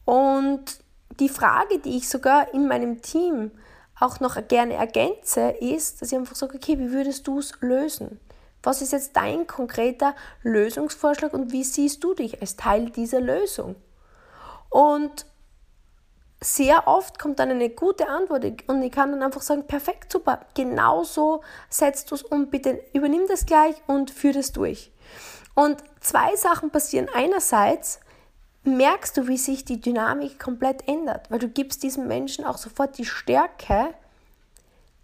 Und 0.04 0.78
die 1.20 1.28
Frage, 1.28 1.78
die 1.78 1.96
ich 1.96 2.08
sogar 2.08 2.52
in 2.54 2.68
meinem 2.68 3.02
Team 3.02 3.50
auch 3.98 4.20
noch 4.20 4.36
gerne 4.46 4.74
ergänze, 4.74 5.50
ist, 5.50 6.00
dass 6.00 6.12
ich 6.12 6.18
einfach 6.18 6.36
sage, 6.36 6.56
okay, 6.56 6.78
wie 6.78 6.92
würdest 6.92 7.26
du 7.26 7.38
es 7.38 7.52
lösen? 7.60 8.20
Was 8.62 8.82
ist 8.82 8.92
jetzt 8.92 9.16
dein 9.16 9.46
konkreter 9.46 10.14
Lösungsvorschlag 10.42 11.32
und 11.32 11.52
wie 11.52 11.64
siehst 11.64 12.02
du 12.02 12.14
dich 12.14 12.40
als 12.40 12.56
Teil 12.56 12.90
dieser 12.90 13.20
Lösung? 13.20 13.76
Und 14.70 15.26
sehr 16.40 16.86
oft 16.86 17.18
kommt 17.18 17.40
dann 17.40 17.50
eine 17.50 17.70
gute 17.70 18.08
Antwort 18.08 18.44
und 18.68 18.82
ich 18.82 18.92
kann 18.92 19.10
dann 19.10 19.22
einfach 19.22 19.42
sagen, 19.42 19.66
perfekt, 19.66 20.12
super, 20.12 20.40
genau 20.54 21.02
so 21.02 21.42
setzt 21.68 22.10
du 22.10 22.14
es 22.14 22.22
um, 22.22 22.48
bitte 22.48 22.80
übernimm 22.92 23.26
das 23.26 23.46
gleich 23.46 23.74
und 23.86 24.10
führ 24.10 24.32
das 24.32 24.52
durch. 24.52 24.92
Und 25.54 25.82
zwei 26.00 26.36
Sachen 26.36 26.70
passieren. 26.70 27.08
Einerseits 27.12 27.98
merkst 28.64 29.16
du, 29.16 29.28
wie 29.28 29.36
sich 29.36 29.64
die 29.64 29.80
Dynamik 29.80 30.38
komplett 30.38 30.86
ändert, 30.86 31.30
weil 31.30 31.38
du 31.38 31.48
gibst 31.48 31.82
diesem 31.82 32.06
Menschen 32.06 32.44
auch 32.44 32.58
sofort 32.58 32.98
die 32.98 33.04
Stärke, 33.04 33.94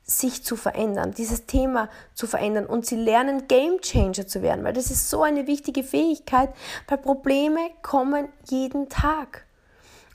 sich 0.06 0.44
zu 0.44 0.56
verändern, 0.56 1.14
dieses 1.16 1.46
Thema 1.46 1.88
zu 2.12 2.26
verändern 2.26 2.66
und 2.66 2.84
sie 2.84 2.96
lernen 2.96 3.48
Game 3.48 3.80
Changer 3.80 4.26
zu 4.26 4.42
werden, 4.42 4.62
weil 4.62 4.74
das 4.74 4.90
ist 4.90 5.08
so 5.08 5.22
eine 5.22 5.46
wichtige 5.46 5.82
Fähigkeit, 5.82 6.50
weil 6.88 6.98
Probleme 6.98 7.70
kommen 7.82 8.28
jeden 8.50 8.90
Tag. 8.90 9.46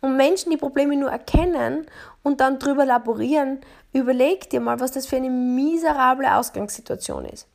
Und 0.01 0.15
Menschen, 0.15 0.51
die 0.51 0.57
Probleme 0.57 0.95
nur 0.95 1.09
erkennen 1.09 1.87
und 2.23 2.39
dann 2.39 2.59
drüber 2.59 2.85
laborieren, 2.85 3.59
überleg 3.91 4.49
dir 4.49 4.61
mal, 4.61 4.79
was 4.79 4.91
das 4.91 5.07
für 5.07 5.17
eine 5.17 5.29
miserable 5.29 6.35
Ausgangssituation 6.35 7.25
ist. 7.25 7.47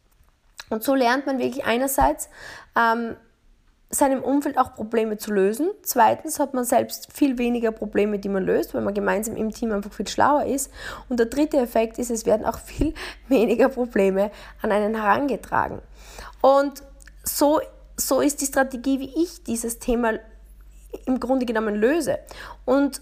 Und 0.70 0.82
so 0.82 0.94
lernt 0.94 1.26
man 1.26 1.38
wirklich 1.38 1.64
einerseits 1.64 2.28
ähm, 2.76 3.16
seinem 3.94 4.22
Umfeld 4.22 4.58
auch 4.58 4.74
Probleme 4.74 5.16
zu 5.18 5.32
lösen. 5.32 5.70
Zweitens 5.82 6.38
hat 6.38 6.54
man 6.54 6.64
selbst 6.64 7.12
viel 7.12 7.38
weniger 7.38 7.72
Probleme, 7.72 8.18
die 8.18 8.28
man 8.28 8.44
löst, 8.44 8.74
weil 8.74 8.82
man 8.82 8.94
gemeinsam 8.94 9.36
im 9.36 9.50
Team 9.50 9.72
einfach 9.72 9.92
viel 9.92 10.08
schlauer 10.08 10.44
ist. 10.44 10.70
Und 11.08 11.18
der 11.18 11.26
dritte 11.26 11.58
Effekt 11.58 11.98
ist, 11.98 12.10
es 12.10 12.26
werden 12.26 12.46
auch 12.46 12.58
viel 12.58 12.94
weniger 13.28 13.68
Probleme 13.68 14.30
an 14.62 14.72
einen 14.72 14.94
herangetragen. 14.94 15.80
Und 16.40 16.82
so, 17.22 17.60
so 17.96 18.20
ist 18.20 18.40
die 18.40 18.46
Strategie, 18.46 19.00
wie 19.00 19.22
ich 19.22 19.44
dieses 19.44 19.78
Thema 19.78 20.18
im 21.06 21.20
Grunde 21.20 21.46
genommen 21.46 21.74
löse. 21.74 22.18
Und 22.64 23.00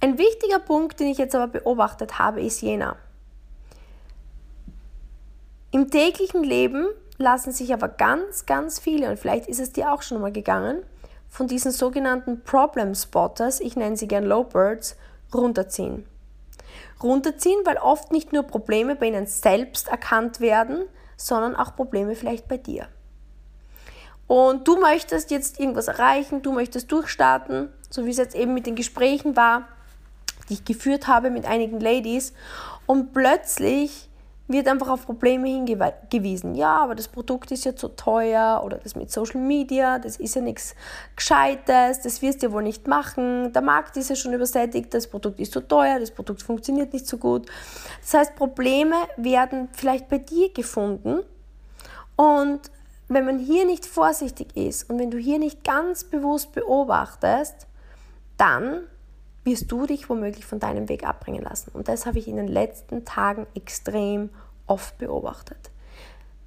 ein 0.00 0.18
wichtiger 0.18 0.58
Punkt, 0.58 1.00
den 1.00 1.08
ich 1.08 1.18
jetzt 1.18 1.34
aber 1.34 1.48
beobachtet 1.48 2.18
habe, 2.18 2.40
ist 2.42 2.60
jener. 2.60 2.96
Im 5.70 5.90
täglichen 5.90 6.44
Leben 6.44 6.86
lassen 7.18 7.52
sich 7.52 7.72
aber 7.72 7.88
ganz, 7.88 8.46
ganz 8.46 8.78
viele, 8.78 9.10
und 9.10 9.18
vielleicht 9.18 9.48
ist 9.48 9.60
es 9.60 9.72
dir 9.72 9.92
auch 9.92 10.02
schon 10.02 10.20
mal 10.20 10.32
gegangen, 10.32 10.82
von 11.28 11.48
diesen 11.48 11.72
sogenannten 11.72 12.42
Problem 12.42 12.94
Spotters, 12.94 13.60
ich 13.60 13.76
nenne 13.76 13.96
sie 13.96 14.08
gern 14.08 14.24
Low 14.24 14.44
Birds, 14.44 14.96
runterziehen. 15.34 16.06
Runterziehen, 17.02 17.60
weil 17.64 17.76
oft 17.76 18.12
nicht 18.12 18.32
nur 18.32 18.44
Probleme 18.44 18.96
bei 18.96 19.06
ihnen 19.06 19.26
selbst 19.26 19.88
erkannt 19.88 20.40
werden, 20.40 20.84
sondern 21.16 21.56
auch 21.56 21.76
Probleme 21.76 22.14
vielleicht 22.14 22.48
bei 22.48 22.56
dir. 22.56 22.88
Und 24.26 24.66
du 24.66 24.80
möchtest 24.80 25.30
jetzt 25.30 25.60
irgendwas 25.60 25.88
erreichen, 25.88 26.42
du 26.42 26.52
möchtest 26.52 26.90
durchstarten, 26.90 27.68
so 27.90 28.04
wie 28.06 28.10
es 28.10 28.16
jetzt 28.16 28.34
eben 28.34 28.54
mit 28.54 28.66
den 28.66 28.74
Gesprächen 28.74 29.36
war, 29.36 29.68
die 30.48 30.54
ich 30.54 30.64
geführt 30.64 31.06
habe 31.06 31.30
mit 31.30 31.46
einigen 31.46 31.80
Ladies. 31.80 32.32
Und 32.86 33.12
plötzlich 33.12 34.05
wird 34.48 34.68
einfach 34.68 34.88
auf 34.88 35.06
Probleme 35.06 35.48
hingewiesen. 35.48 36.54
Ja, 36.54 36.76
aber 36.76 36.94
das 36.94 37.08
Produkt 37.08 37.50
ist 37.50 37.64
ja 37.64 37.74
zu 37.74 37.88
teuer 37.88 38.62
oder 38.64 38.78
das 38.78 38.94
mit 38.94 39.10
Social 39.10 39.40
Media, 39.40 39.98
das 39.98 40.16
ist 40.16 40.36
ja 40.36 40.40
nichts 40.40 40.74
Gescheites, 41.16 42.00
das 42.02 42.22
wirst 42.22 42.42
du 42.42 42.46
ja 42.46 42.52
wohl 42.52 42.62
nicht 42.62 42.86
machen. 42.86 43.52
Der 43.52 43.62
Markt 43.62 43.96
ist 43.96 44.10
ja 44.10 44.16
schon 44.16 44.32
übersättigt, 44.32 44.94
das 44.94 45.08
Produkt 45.08 45.40
ist 45.40 45.52
zu 45.52 45.60
teuer, 45.60 45.98
das 45.98 46.10
Produkt 46.10 46.42
funktioniert 46.42 46.92
nicht 46.92 47.06
so 47.06 47.18
gut. 47.18 47.46
Das 48.02 48.14
heißt, 48.14 48.36
Probleme 48.36 48.96
werden 49.16 49.68
vielleicht 49.72 50.08
bei 50.08 50.18
dir 50.18 50.52
gefunden 50.52 51.20
und 52.14 52.60
wenn 53.08 53.24
man 53.24 53.38
hier 53.38 53.66
nicht 53.66 53.86
vorsichtig 53.86 54.56
ist 54.56 54.90
und 54.90 54.98
wenn 54.98 55.10
du 55.10 55.18
hier 55.18 55.38
nicht 55.38 55.64
ganz 55.64 56.04
bewusst 56.04 56.52
beobachtest, 56.52 57.66
dann 58.36 58.82
wirst 59.46 59.70
du 59.70 59.86
dich 59.86 60.10
womöglich 60.10 60.44
von 60.44 60.58
deinem 60.58 60.88
Weg 60.88 61.04
abbringen 61.04 61.42
lassen. 61.42 61.70
Und 61.72 61.88
das 61.88 62.04
habe 62.04 62.18
ich 62.18 62.26
in 62.26 62.36
den 62.36 62.48
letzten 62.48 63.04
Tagen 63.04 63.46
extrem 63.54 64.28
oft 64.66 64.98
beobachtet. 64.98 65.70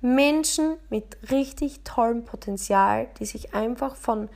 Menschen 0.01 0.75
mit 0.89 1.17
richtig 1.31 1.81
tollem 1.83 2.25
Potenzial, 2.25 3.07
die 3.19 3.25
sich 3.25 3.53
einfach 3.53 3.95
von 3.95 4.29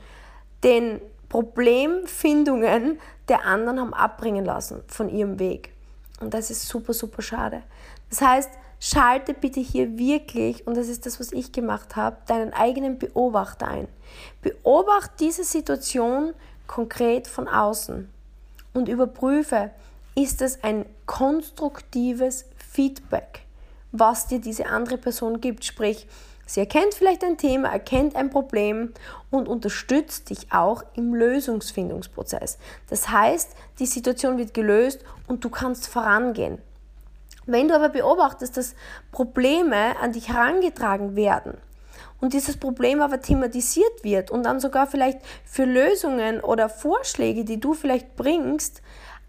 den 0.62 1.00
Problemfindungen 1.28 2.98
der 3.28 3.44
anderen 3.44 3.80
haben 3.80 3.94
abbringen 3.94 4.44
lassen 4.44 4.82
von 4.86 5.10
ihrem 5.10 5.38
Weg. 5.38 5.72
Und 6.20 6.32
das 6.32 6.50
ist 6.50 6.66
super, 6.66 6.94
super 6.94 7.20
schade. 7.22 7.62
Das 8.08 8.22
heißt, 8.22 8.50
schalte 8.80 9.34
bitte 9.34 9.60
hier 9.60 9.98
wirklich, 9.98 10.66
und 10.66 10.76
das 10.76 10.88
ist 10.88 11.04
das, 11.04 11.20
was 11.20 11.32
ich 11.32 11.52
gemacht 11.52 11.96
habe, 11.96 12.16
deinen 12.26 12.54
eigenen 12.54 12.98
Beobachter 12.98 13.68
ein. 13.68 13.88
Beobachte 14.40 15.12
diese 15.20 15.44
Situation 15.44 16.32
konkret 16.66 17.26
von 17.26 17.48
außen 17.48 18.13
und 18.74 18.88
überprüfe, 18.88 19.70
ist 20.14 20.42
es 20.42 20.62
ein 20.62 20.84
konstruktives 21.06 22.44
Feedback, 22.56 23.40
was 23.92 24.26
dir 24.26 24.40
diese 24.40 24.66
andere 24.66 24.98
Person 24.98 25.40
gibt. 25.40 25.64
Sprich, 25.64 26.06
sie 26.46 26.60
erkennt 26.60 26.94
vielleicht 26.94 27.24
ein 27.24 27.38
Thema, 27.38 27.70
erkennt 27.70 28.14
ein 28.16 28.30
Problem 28.30 28.92
und 29.30 29.48
unterstützt 29.48 30.30
dich 30.30 30.52
auch 30.52 30.84
im 30.94 31.14
Lösungsfindungsprozess. 31.14 32.58
Das 32.90 33.08
heißt, 33.08 33.56
die 33.78 33.86
Situation 33.86 34.38
wird 34.38 34.54
gelöst 34.54 35.04
und 35.26 35.44
du 35.44 35.50
kannst 35.50 35.88
vorangehen. 35.88 36.58
Wenn 37.46 37.68
du 37.68 37.74
aber 37.74 37.90
beobachtest, 37.90 38.56
dass 38.56 38.74
Probleme 39.12 39.98
an 40.00 40.12
dich 40.12 40.28
herangetragen 40.28 41.14
werden, 41.14 41.58
und 42.24 42.32
dieses 42.32 42.56
Problem 42.56 43.02
aber 43.02 43.20
thematisiert 43.20 44.02
wird 44.02 44.30
und 44.30 44.44
dann 44.44 44.58
sogar 44.58 44.86
vielleicht 44.86 45.18
für 45.44 45.66
Lösungen 45.66 46.40
oder 46.40 46.70
Vorschläge, 46.70 47.44
die 47.44 47.60
du 47.60 47.74
vielleicht 47.74 48.16
bringst, 48.16 48.80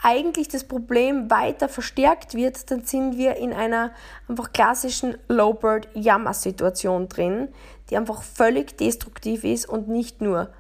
eigentlich 0.01 0.47
das 0.47 0.63
Problem 0.63 1.29
weiter 1.29 1.67
verstärkt 1.67 2.35
wird, 2.35 2.71
dann 2.71 2.85
sind 2.85 3.17
wir 3.17 3.35
in 3.35 3.51
einer 3.51 3.91
einfach 4.29 4.53
klassischen 4.53 5.17
Low-Bird-Jammer-Situation 5.27 7.09
drin, 7.09 7.49
die 7.89 7.97
einfach 7.97 8.23
völlig 8.23 8.77
destruktiv 8.77 9.43
ist 9.43 9.67
und 9.67 9.89
nicht 9.89 10.21
nur 10.21 10.51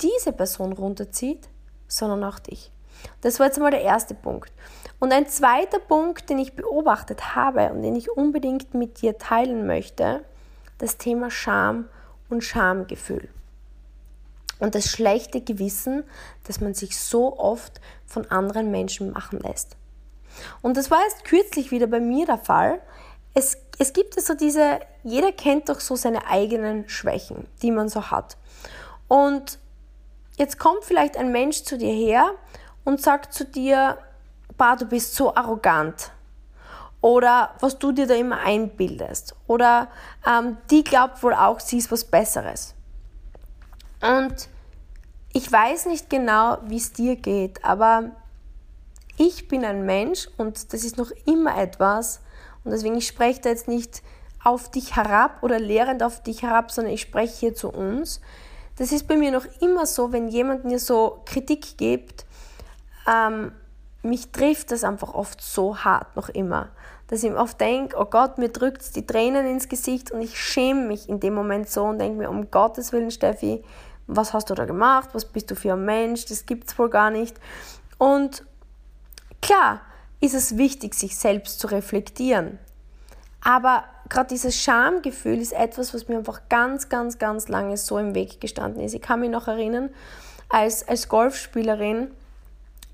diese 0.00 0.32
Person 0.32 0.72
runterzieht, 0.72 1.50
sondern 1.86 2.24
auch 2.24 2.38
dich. 2.38 2.72
Das 3.20 3.38
war 3.38 3.48
jetzt 3.48 3.58
mal 3.58 3.70
der 3.70 3.82
erste 3.82 4.14
Punkt. 4.14 4.50
Und 5.00 5.12
ein 5.12 5.28
zweiter 5.28 5.80
Punkt, 5.80 6.30
den 6.30 6.38
ich 6.38 6.56
beobachtet 6.56 7.34
habe 7.34 7.74
und 7.74 7.82
den 7.82 7.94
ich 7.94 8.10
unbedingt 8.10 8.72
mit 8.72 9.02
dir 9.02 9.18
teilen 9.18 9.66
möchte, 9.66 10.24
das 10.82 10.96
Thema 10.96 11.30
Scham 11.30 11.88
und 12.28 12.42
Schamgefühl. 12.42 13.28
Und 14.58 14.74
das 14.74 14.90
schlechte 14.90 15.40
Gewissen, 15.40 16.02
das 16.44 16.60
man 16.60 16.74
sich 16.74 16.98
so 16.98 17.38
oft 17.38 17.80
von 18.04 18.28
anderen 18.32 18.72
Menschen 18.72 19.12
machen 19.12 19.38
lässt. 19.38 19.76
Und 20.60 20.76
das 20.76 20.90
war 20.90 21.00
erst 21.04 21.24
kürzlich 21.24 21.70
wieder 21.70 21.86
bei 21.86 22.00
mir 22.00 22.26
der 22.26 22.38
Fall. 22.38 22.80
Es, 23.32 23.58
es 23.78 23.92
gibt 23.92 24.20
so 24.20 24.34
diese, 24.34 24.80
jeder 25.04 25.30
kennt 25.30 25.68
doch 25.68 25.78
so 25.78 25.94
seine 25.94 26.26
eigenen 26.26 26.88
Schwächen, 26.88 27.46
die 27.62 27.70
man 27.70 27.88
so 27.88 28.10
hat. 28.10 28.36
Und 29.06 29.60
jetzt 30.36 30.58
kommt 30.58 30.84
vielleicht 30.84 31.16
ein 31.16 31.30
Mensch 31.30 31.62
zu 31.62 31.78
dir 31.78 31.92
her 31.92 32.32
und 32.84 33.00
sagt 33.00 33.32
zu 33.34 33.44
dir, 33.44 33.98
bah, 34.56 34.74
du 34.74 34.86
bist 34.86 35.14
so 35.14 35.32
arrogant 35.32 36.10
oder 37.02 37.50
was 37.60 37.78
du 37.78 37.92
dir 37.92 38.06
da 38.06 38.14
immer 38.14 38.38
einbildest. 38.38 39.34
Oder 39.46 39.88
ähm, 40.26 40.56
die 40.70 40.82
glaubt 40.82 41.22
wohl 41.22 41.34
auch, 41.34 41.60
sie 41.60 41.76
ist 41.76 41.92
was 41.92 42.04
Besseres. 42.04 42.74
Und 44.00 44.48
ich 45.34 45.50
weiß 45.50 45.86
nicht 45.86 46.08
genau, 46.08 46.58
wie 46.64 46.76
es 46.76 46.92
dir 46.92 47.16
geht, 47.16 47.64
aber 47.64 48.12
ich 49.16 49.48
bin 49.48 49.64
ein 49.64 49.84
Mensch 49.84 50.28
und 50.38 50.72
das 50.72 50.84
ist 50.84 50.96
noch 50.96 51.10
immer 51.26 51.58
etwas. 51.58 52.20
Und 52.64 52.70
deswegen 52.70 52.96
ich 52.96 53.06
spreche 53.06 53.40
da 53.42 53.48
jetzt 53.50 53.68
nicht 53.68 54.02
auf 54.44 54.70
dich 54.70 54.96
herab 54.96 55.42
oder 55.42 55.58
lehrend 55.58 56.02
auf 56.02 56.22
dich 56.22 56.42
herab, 56.42 56.70
sondern 56.70 56.94
ich 56.94 57.02
spreche 57.02 57.34
hier 57.38 57.54
zu 57.54 57.68
uns. 57.68 58.20
Das 58.76 58.92
ist 58.92 59.06
bei 59.06 59.16
mir 59.16 59.30
noch 59.30 59.46
immer 59.60 59.86
so, 59.86 60.12
wenn 60.12 60.28
jemand 60.28 60.64
mir 60.64 60.78
so 60.78 61.22
Kritik 61.24 61.76
gibt, 61.76 62.26
ähm, 63.06 63.52
mich 64.02 64.32
trifft 64.32 64.70
das 64.72 64.84
einfach 64.84 65.14
oft 65.14 65.40
so 65.40 65.78
hart 65.78 66.16
noch 66.16 66.28
immer 66.28 66.70
dass 67.12 67.22
ich 67.22 67.32
oft 67.34 67.60
denke, 67.60 67.94
oh 67.98 68.06
Gott, 68.06 68.38
mir 68.38 68.48
drückt 68.48 68.96
die 68.96 69.06
Tränen 69.06 69.46
ins 69.46 69.68
Gesicht 69.68 70.10
und 70.10 70.22
ich 70.22 70.40
schäme 70.40 70.86
mich 70.86 71.10
in 71.10 71.20
dem 71.20 71.34
Moment 71.34 71.68
so 71.68 71.84
und 71.84 71.98
denke 71.98 72.16
mir, 72.16 72.30
um 72.30 72.50
Gottes 72.50 72.90
Willen, 72.90 73.10
Steffi, 73.10 73.62
was 74.06 74.32
hast 74.32 74.48
du 74.48 74.54
da 74.54 74.64
gemacht? 74.64 75.10
Was 75.12 75.26
bist 75.26 75.50
du 75.50 75.54
für 75.54 75.74
ein 75.74 75.84
Mensch? 75.84 76.24
Das 76.24 76.46
gibt 76.46 76.70
es 76.70 76.78
wohl 76.78 76.88
gar 76.88 77.10
nicht. 77.10 77.38
Und 77.98 78.46
klar 79.42 79.82
ist 80.20 80.32
es 80.32 80.56
wichtig, 80.56 80.94
sich 80.94 81.14
selbst 81.18 81.60
zu 81.60 81.66
reflektieren. 81.66 82.58
Aber 83.44 83.84
gerade 84.08 84.28
dieses 84.28 84.56
Schamgefühl 84.56 85.38
ist 85.38 85.52
etwas, 85.52 85.92
was 85.92 86.08
mir 86.08 86.16
einfach 86.16 86.48
ganz, 86.48 86.88
ganz, 86.88 87.18
ganz 87.18 87.48
lange 87.48 87.76
so 87.76 87.98
im 87.98 88.14
Weg 88.14 88.40
gestanden 88.40 88.82
ist. 88.82 88.94
Ich 88.94 89.02
kann 89.02 89.20
mich 89.20 89.28
noch 89.28 89.48
erinnern, 89.48 89.90
als, 90.48 90.88
als 90.88 91.10
Golfspielerin, 91.10 92.10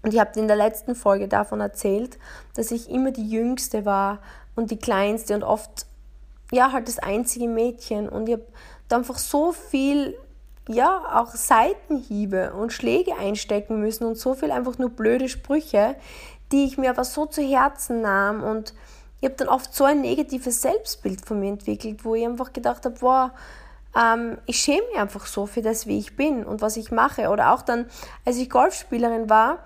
und 0.08 0.14
ich 0.14 0.20
habe 0.20 0.40
in 0.40 0.48
der 0.48 0.56
letzten 0.56 0.94
Folge 0.94 1.28
davon 1.28 1.60
erzählt, 1.60 2.18
dass 2.54 2.70
ich 2.70 2.88
immer 2.88 3.10
die 3.10 3.28
Jüngste 3.28 3.84
war 3.84 4.20
und 4.56 4.70
die 4.70 4.78
Kleinste 4.78 5.34
und 5.34 5.44
oft, 5.44 5.84
ja, 6.50 6.72
halt 6.72 6.88
das 6.88 6.98
einzige 6.98 7.46
Mädchen. 7.46 8.08
Und 8.08 8.26
ich 8.26 8.36
habe 8.36 8.46
da 8.88 8.96
einfach 8.96 9.18
so 9.18 9.52
viel, 9.52 10.16
ja, 10.66 11.02
auch 11.12 11.34
Seitenhiebe 11.34 12.54
und 12.54 12.72
Schläge 12.72 13.16
einstecken 13.18 13.80
müssen 13.80 14.04
und 14.04 14.16
so 14.16 14.32
viel 14.32 14.50
einfach 14.50 14.78
nur 14.78 14.88
blöde 14.88 15.28
Sprüche, 15.28 15.94
die 16.52 16.64
ich 16.64 16.78
mir 16.78 16.88
aber 16.88 17.04
so 17.04 17.26
zu 17.26 17.42
Herzen 17.42 18.00
nahm 18.00 18.42
und 18.42 18.72
ich 19.20 19.26
habe 19.26 19.34
dann 19.36 19.48
oft 19.48 19.74
so 19.74 19.84
ein 19.84 20.00
negatives 20.00 20.62
Selbstbild 20.62 21.26
von 21.26 21.38
mir 21.38 21.50
entwickelt, 21.50 22.02
wo 22.02 22.14
ich 22.14 22.24
einfach 22.24 22.54
gedacht 22.54 22.86
habe, 22.86 22.96
wow, 23.02 23.30
ähm, 23.96 24.38
ich 24.46 24.58
schäme 24.58 24.86
mich 24.88 24.98
einfach 24.98 25.26
so 25.26 25.46
für 25.46 25.62
das, 25.62 25.86
wie 25.86 25.98
ich 25.98 26.16
bin 26.16 26.44
und 26.44 26.60
was 26.60 26.76
ich 26.76 26.90
mache. 26.90 27.30
Oder 27.30 27.52
auch 27.52 27.62
dann, 27.62 27.86
als 28.24 28.36
ich 28.36 28.50
Golfspielerin 28.50 29.28
war 29.30 29.58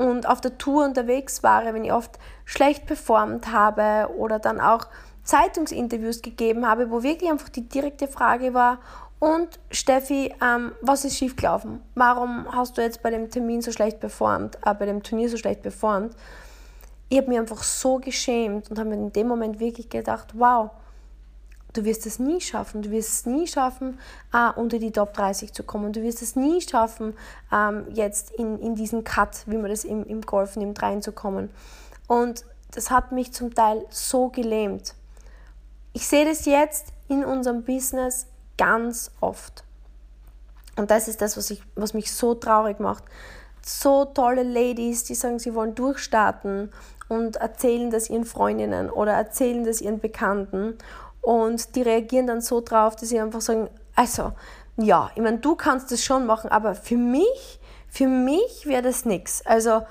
und 0.00 0.26
auf 0.26 0.40
der 0.40 0.56
Tour 0.56 0.86
unterwegs 0.86 1.42
war, 1.42 1.62
wenn 1.66 1.84
ich 1.84 1.92
oft 1.92 2.18
schlecht 2.46 2.86
performt 2.86 3.52
habe 3.52 4.10
oder 4.16 4.38
dann 4.38 4.58
auch 4.58 4.86
Zeitungsinterviews 5.24 6.22
gegeben 6.22 6.66
habe, 6.66 6.90
wo 6.90 7.02
wirklich 7.02 7.30
einfach 7.30 7.50
die 7.50 7.68
direkte 7.68 8.08
Frage 8.08 8.54
war, 8.54 8.78
und 9.18 9.60
Steffi, 9.70 10.34
ähm, 10.42 10.72
was 10.80 11.04
ist 11.04 11.18
schiefgelaufen? 11.18 11.82
Warum 11.94 12.46
hast 12.50 12.78
du 12.78 12.80
jetzt 12.80 13.02
bei 13.02 13.10
dem 13.10 13.30
Termin 13.30 13.60
so 13.60 13.70
schlecht 13.70 14.00
performt, 14.00 14.56
äh, 14.64 14.72
bei 14.72 14.86
dem 14.86 15.02
Turnier 15.02 15.28
so 15.28 15.36
schlecht 15.36 15.60
performt? 15.60 16.16
Ich 17.10 17.18
habe 17.18 17.28
mich 17.28 17.38
einfach 17.38 17.62
so 17.62 17.98
geschämt 17.98 18.70
und 18.70 18.78
habe 18.78 18.88
mir 18.88 18.94
in 18.94 19.12
dem 19.12 19.28
Moment 19.28 19.60
wirklich 19.60 19.90
gedacht, 19.90 20.28
wow, 20.32 20.70
du 21.72 21.84
wirst 21.84 22.06
es 22.06 22.18
nie 22.18 22.40
schaffen. 22.40 22.82
Du 22.82 22.90
wirst 22.90 23.10
es 23.10 23.26
nie 23.26 23.46
schaffen, 23.46 23.98
äh, 24.32 24.50
unter 24.58 24.78
die 24.78 24.92
Top 24.92 25.14
30 25.14 25.52
zu 25.52 25.62
kommen. 25.62 25.92
Du 25.92 26.02
wirst 26.02 26.22
es 26.22 26.36
nie 26.36 26.60
schaffen, 26.60 27.14
ähm, 27.52 27.86
jetzt 27.92 28.30
in, 28.32 28.58
in 28.58 28.74
diesen 28.74 29.04
Cut, 29.04 29.44
wie 29.46 29.56
man 29.56 29.70
das 29.70 29.84
im, 29.84 30.04
im 30.04 30.22
Golf 30.22 30.56
nimmt, 30.56 30.82
reinzukommen. 30.82 31.50
Und 32.06 32.44
das 32.72 32.90
hat 32.90 33.12
mich 33.12 33.32
zum 33.32 33.54
Teil 33.54 33.84
so 33.90 34.28
gelähmt. 34.28 34.94
Ich 35.92 36.06
sehe 36.06 36.24
das 36.24 36.44
jetzt 36.44 36.88
in 37.08 37.24
unserem 37.24 37.64
Business 37.64 38.26
ganz 38.56 39.10
oft. 39.20 39.64
Und 40.76 40.90
das 40.90 41.08
ist 41.08 41.20
das, 41.20 41.36
was, 41.36 41.50
ich, 41.50 41.62
was 41.74 41.94
mich 41.94 42.12
so 42.12 42.34
traurig 42.34 42.78
macht. 42.78 43.04
So 43.62 44.04
tolle 44.04 44.42
Ladies, 44.42 45.04
die 45.04 45.14
sagen, 45.14 45.38
sie 45.38 45.54
wollen 45.54 45.74
durchstarten 45.74 46.70
und 47.08 47.36
erzählen 47.36 47.90
das 47.90 48.08
ihren 48.08 48.24
Freundinnen 48.24 48.88
oder 48.88 49.12
erzählen 49.12 49.64
das 49.64 49.80
ihren 49.80 49.98
Bekannten 49.98 50.78
und 51.20 51.74
die 51.76 51.82
reagieren 51.82 52.26
dann 52.26 52.40
so 52.40 52.60
drauf, 52.60 52.96
dass 52.96 53.08
sie 53.08 53.20
einfach 53.20 53.40
sagen, 53.40 53.68
also, 53.94 54.32
ja, 54.76 55.10
ich 55.14 55.22
meine, 55.22 55.38
du 55.38 55.56
kannst 55.56 55.92
das 55.92 56.02
schon 56.02 56.26
machen, 56.26 56.50
aber 56.50 56.74
für 56.74 56.96
mich, 56.96 57.60
für 57.88 58.06
mich 58.06 58.66
wäre 58.66 58.82
das 58.82 59.04
nichts. 59.04 59.44
Also, 59.44 59.82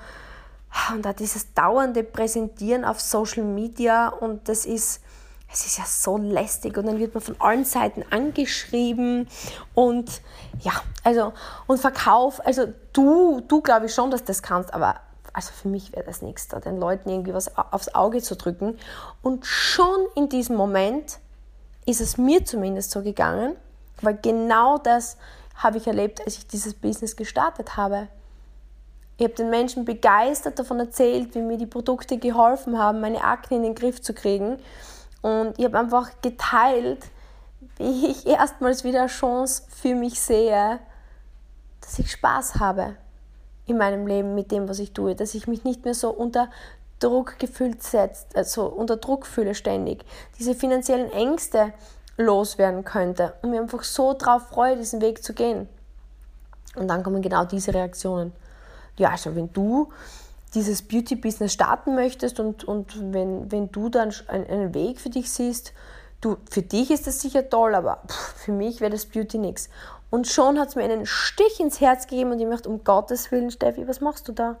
und 0.92 1.04
da 1.04 1.12
dieses 1.12 1.52
dauernde 1.54 2.02
Präsentieren 2.02 2.84
auf 2.84 3.00
Social 3.00 3.44
Media 3.44 4.08
und 4.08 4.48
das 4.48 4.66
ist, 4.66 5.00
es 5.52 5.66
ist 5.66 5.78
ja 5.78 5.84
so 5.84 6.16
lästig 6.16 6.76
und 6.78 6.86
dann 6.86 6.98
wird 6.98 7.14
man 7.14 7.22
von 7.22 7.40
allen 7.40 7.64
Seiten 7.64 8.04
angeschrieben 8.10 9.28
und 9.74 10.22
ja, 10.60 10.72
also 11.02 11.32
und 11.66 11.80
Verkauf, 11.80 12.44
also 12.46 12.72
du, 12.92 13.40
du 13.40 13.60
glaube 13.60 13.86
ich 13.86 13.94
schon, 13.94 14.12
dass 14.12 14.22
das 14.22 14.42
kannst, 14.42 14.72
aber 14.72 15.00
also 15.32 15.52
für 15.52 15.68
mich 15.68 15.92
wäre 15.92 16.04
das 16.04 16.22
nichts, 16.22 16.48
da 16.48 16.60
den 16.60 16.78
Leuten 16.78 17.08
irgendwie 17.08 17.34
was 17.34 17.56
aufs 17.56 17.94
Auge 17.94 18.20
zu 18.22 18.36
drücken. 18.36 18.78
Und 19.22 19.46
schon 19.46 20.06
in 20.14 20.28
diesem 20.28 20.56
Moment 20.56 21.20
ist 21.90 22.00
es 22.00 22.16
mir 22.16 22.44
zumindest 22.44 22.90
so 22.90 23.02
gegangen, 23.02 23.56
weil 24.00 24.16
genau 24.16 24.78
das 24.78 25.16
habe 25.56 25.78
ich 25.78 25.86
erlebt, 25.86 26.24
als 26.24 26.38
ich 26.38 26.46
dieses 26.46 26.74
Business 26.74 27.16
gestartet 27.16 27.76
habe. 27.76 28.08
Ich 29.18 29.24
habe 29.24 29.34
den 29.34 29.50
Menschen 29.50 29.84
begeistert 29.84 30.58
davon 30.58 30.80
erzählt, 30.80 31.34
wie 31.34 31.42
mir 31.42 31.58
die 31.58 31.66
Produkte 31.66 32.16
geholfen 32.16 32.78
haben, 32.78 33.00
meine 33.00 33.22
Akne 33.22 33.58
in 33.58 33.62
den 33.64 33.74
Griff 33.74 34.00
zu 34.00 34.14
kriegen. 34.14 34.56
Und 35.20 35.58
ich 35.58 35.64
habe 35.66 35.78
einfach 35.78 36.10
geteilt, 36.22 37.04
wie 37.76 38.06
ich 38.06 38.26
erstmals 38.26 38.84
wieder 38.84 39.06
Chance 39.08 39.64
für 39.68 39.94
mich 39.94 40.20
sehe, 40.20 40.78
dass 41.82 41.98
ich 41.98 42.10
Spaß 42.10 42.56
habe 42.56 42.96
in 43.66 43.76
meinem 43.76 44.06
Leben 44.06 44.34
mit 44.34 44.50
dem, 44.52 44.68
was 44.68 44.78
ich 44.78 44.92
tue, 44.92 45.14
dass 45.14 45.34
ich 45.34 45.46
mich 45.46 45.64
nicht 45.64 45.84
mehr 45.84 45.94
so 45.94 46.10
unter 46.10 46.48
Druck 47.00 47.38
gefühlt 47.38 47.82
setzt, 47.82 48.36
also 48.36 48.66
unter 48.66 48.96
Druck 48.96 49.26
fühle 49.26 49.54
ständig, 49.54 50.04
diese 50.38 50.54
finanziellen 50.54 51.10
Ängste 51.10 51.72
loswerden 52.16 52.84
könnte 52.84 53.34
und 53.42 53.50
mir 53.50 53.60
einfach 53.60 53.82
so 53.82 54.14
drauf 54.14 54.48
freue, 54.48 54.76
diesen 54.76 55.00
Weg 55.00 55.24
zu 55.24 55.32
gehen. 55.32 55.68
Und 56.76 56.88
dann 56.88 57.02
kommen 57.02 57.22
genau 57.22 57.44
diese 57.44 57.74
Reaktionen. 57.74 58.32
Ja, 58.96 59.10
also 59.10 59.34
wenn 59.34 59.52
du 59.52 59.88
dieses 60.54 60.82
Beauty-Business 60.82 61.52
starten 61.52 61.94
möchtest 61.94 62.40
und, 62.40 62.64
und 62.64 63.12
wenn, 63.12 63.50
wenn 63.50 63.70
du 63.72 63.88
dann 63.88 64.12
einen 64.28 64.74
Weg 64.74 65.00
für 65.00 65.10
dich 65.10 65.30
siehst, 65.30 65.72
du, 66.20 66.36
für 66.50 66.62
dich 66.62 66.90
ist 66.90 67.06
das 67.06 67.20
sicher 67.20 67.48
toll, 67.48 67.74
aber 67.74 68.02
für 68.36 68.52
mich 68.52 68.80
wäre 68.80 68.90
das 68.90 69.06
Beauty 69.06 69.38
nichts. 69.38 69.68
Und 70.10 70.26
schon 70.26 70.58
hat 70.58 70.68
es 70.68 70.76
mir 70.76 70.82
einen 70.82 71.06
Stich 71.06 71.60
ins 71.60 71.80
Herz 71.80 72.08
gegeben 72.08 72.32
und 72.32 72.40
ich 72.40 72.46
möchte, 72.46 72.68
um 72.68 72.82
Gottes 72.82 73.30
Willen, 73.30 73.50
Steffi, 73.50 73.86
was 73.86 74.00
machst 74.00 74.26
du 74.28 74.32
da? 74.32 74.56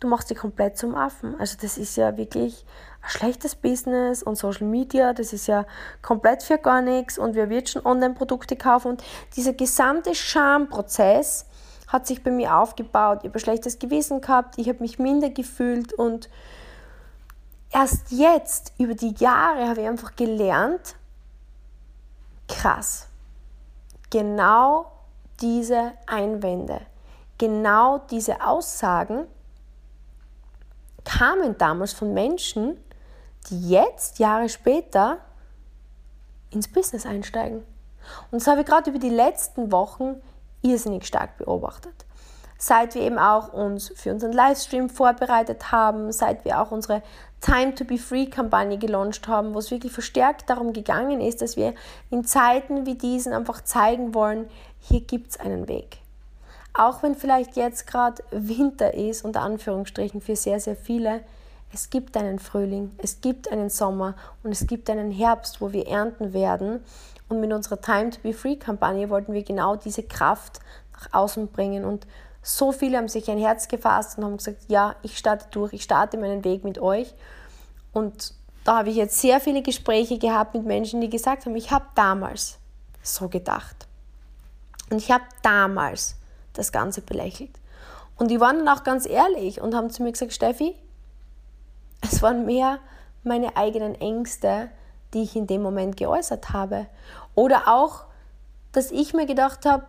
Du 0.00 0.06
machst 0.06 0.30
dich 0.30 0.38
komplett 0.38 0.78
zum 0.78 0.94
Affen. 0.94 1.38
Also 1.40 1.56
das 1.60 1.76
ist 1.76 1.96
ja 1.96 2.16
wirklich 2.16 2.64
ein 3.02 3.10
schlechtes 3.10 3.56
Business 3.56 4.22
und 4.22 4.36
Social 4.36 4.66
Media, 4.66 5.12
das 5.12 5.32
ist 5.32 5.46
ja 5.46 5.64
komplett 6.02 6.42
für 6.42 6.58
gar 6.58 6.82
nichts 6.82 7.18
und 7.18 7.34
wer 7.34 7.48
wird 7.50 7.68
schon 7.68 7.84
Online-Produkte 7.84 8.56
kaufen? 8.56 8.92
Und 8.92 9.04
dieser 9.36 9.52
gesamte 9.52 10.14
Schamprozess 10.14 11.46
hat 11.88 12.06
sich 12.06 12.22
bei 12.22 12.30
mir 12.30 12.56
aufgebaut. 12.56 13.20
Ich 13.22 13.28
habe 13.28 13.38
ein 13.38 13.40
schlechtes 13.40 13.78
Gewissen 13.78 14.20
gehabt, 14.20 14.58
ich 14.58 14.68
habe 14.68 14.80
mich 14.80 14.98
minder 14.98 15.30
gefühlt 15.30 15.92
und 15.92 16.28
erst 17.70 18.10
jetzt, 18.10 18.72
über 18.78 18.94
die 18.94 19.14
Jahre, 19.18 19.68
habe 19.68 19.80
ich 19.80 19.88
einfach 19.88 20.14
gelernt, 20.14 20.94
krass, 22.46 23.08
genau 24.10 24.92
diese 25.40 25.92
Einwände, 26.06 26.80
genau 27.36 27.98
diese 28.10 28.44
Aussagen 28.46 29.26
kamen 31.04 31.56
damals 31.58 31.92
von 31.92 32.12
Menschen, 32.12 32.78
die 33.50 33.70
jetzt, 33.70 34.18
Jahre 34.18 34.48
später, 34.48 35.18
ins 36.50 36.68
Business 36.68 37.06
einsteigen. 37.06 37.62
Und 38.30 38.40
das 38.40 38.46
habe 38.46 38.60
ich 38.60 38.66
gerade 38.66 38.90
über 38.90 38.98
die 38.98 39.10
letzten 39.10 39.70
Wochen 39.70 40.20
irrsinnig 40.62 41.06
stark 41.06 41.38
beobachtet. 41.38 42.06
Seit 42.60 42.96
wir 42.96 43.02
eben 43.02 43.18
auch 43.18 43.52
uns 43.52 43.92
für 43.94 44.10
unseren 44.10 44.32
Livestream 44.32 44.90
vorbereitet 44.90 45.70
haben, 45.70 46.10
seit 46.10 46.44
wir 46.44 46.60
auch 46.60 46.72
unsere 46.72 47.02
Time 47.40 47.74
to 47.74 47.84
be 47.84 47.98
Free 47.98 48.26
Kampagne 48.26 48.78
gelauncht 48.78 49.28
haben, 49.28 49.54
wo 49.54 49.60
es 49.60 49.70
wirklich 49.70 49.92
verstärkt 49.92 50.50
darum 50.50 50.72
gegangen 50.72 51.20
ist, 51.20 51.40
dass 51.40 51.56
wir 51.56 51.74
in 52.10 52.24
Zeiten 52.24 52.84
wie 52.84 52.96
diesen 52.96 53.32
einfach 53.32 53.62
zeigen 53.62 54.12
wollen, 54.12 54.48
hier 54.80 55.02
gibt 55.02 55.30
es 55.30 55.40
einen 55.40 55.68
Weg. 55.68 55.98
Auch 56.78 57.02
wenn 57.02 57.16
vielleicht 57.16 57.56
jetzt 57.56 57.88
gerade 57.88 58.22
Winter 58.30 58.94
ist, 58.94 59.24
unter 59.24 59.42
Anführungsstrichen 59.42 60.20
für 60.20 60.36
sehr, 60.36 60.60
sehr 60.60 60.76
viele, 60.76 61.22
es 61.72 61.90
gibt 61.90 62.16
einen 62.16 62.38
Frühling, 62.38 62.92
es 62.98 63.20
gibt 63.20 63.50
einen 63.50 63.68
Sommer 63.68 64.14
und 64.44 64.52
es 64.52 64.64
gibt 64.64 64.88
einen 64.88 65.10
Herbst, 65.10 65.60
wo 65.60 65.72
wir 65.72 65.88
ernten 65.88 66.32
werden. 66.32 66.84
Und 67.28 67.40
mit 67.40 67.52
unserer 67.52 67.80
Time 67.80 68.10
to 68.10 68.20
be 68.22 68.32
Free 68.32 68.54
Kampagne 68.54 69.10
wollten 69.10 69.32
wir 69.32 69.42
genau 69.42 69.74
diese 69.74 70.04
Kraft 70.04 70.60
nach 70.92 71.12
außen 71.12 71.48
bringen. 71.48 71.84
Und 71.84 72.06
so 72.42 72.70
viele 72.70 72.96
haben 72.96 73.08
sich 73.08 73.28
ein 73.28 73.38
Herz 73.38 73.66
gefasst 73.66 74.16
und 74.16 74.24
haben 74.24 74.36
gesagt, 74.36 74.66
ja, 74.68 74.94
ich 75.02 75.18
starte 75.18 75.46
durch, 75.50 75.72
ich 75.72 75.82
starte 75.82 76.16
meinen 76.16 76.44
Weg 76.44 76.62
mit 76.62 76.78
euch. 76.78 77.12
Und 77.92 78.34
da 78.62 78.78
habe 78.78 78.90
ich 78.90 78.96
jetzt 78.96 79.20
sehr 79.20 79.40
viele 79.40 79.62
Gespräche 79.62 80.16
gehabt 80.16 80.54
mit 80.54 80.64
Menschen, 80.64 81.00
die 81.00 81.10
gesagt 81.10 81.44
haben, 81.44 81.56
ich 81.56 81.72
habe 81.72 81.86
damals 81.96 82.56
so 83.02 83.28
gedacht. 83.28 83.88
Und 84.90 84.98
ich 84.98 85.10
habe 85.10 85.24
damals 85.42 86.17
das 86.58 86.72
Ganze 86.72 87.00
belächelt. 87.00 87.50
Und 88.16 88.30
die 88.30 88.40
waren 88.40 88.64
dann 88.64 88.68
auch 88.68 88.84
ganz 88.84 89.06
ehrlich 89.06 89.60
und 89.60 89.74
haben 89.74 89.90
zu 89.90 90.02
mir 90.02 90.12
gesagt, 90.12 90.32
Steffi, 90.32 90.74
es 92.02 92.20
waren 92.20 92.44
mehr 92.46 92.78
meine 93.22 93.56
eigenen 93.56 93.94
Ängste, 93.94 94.70
die 95.14 95.22
ich 95.22 95.36
in 95.36 95.46
dem 95.46 95.62
Moment 95.62 95.96
geäußert 95.96 96.52
habe. 96.52 96.86
Oder 97.34 97.68
auch, 97.68 98.04
dass 98.72 98.90
ich 98.90 99.14
mir 99.14 99.26
gedacht 99.26 99.64
habe, 99.64 99.86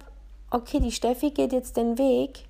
okay, 0.52 0.80
die 0.80 0.92
Steffi 0.92 1.32
geht 1.32 1.52
jetzt 1.52 1.78
den 1.78 1.98
Weg, 1.98 2.46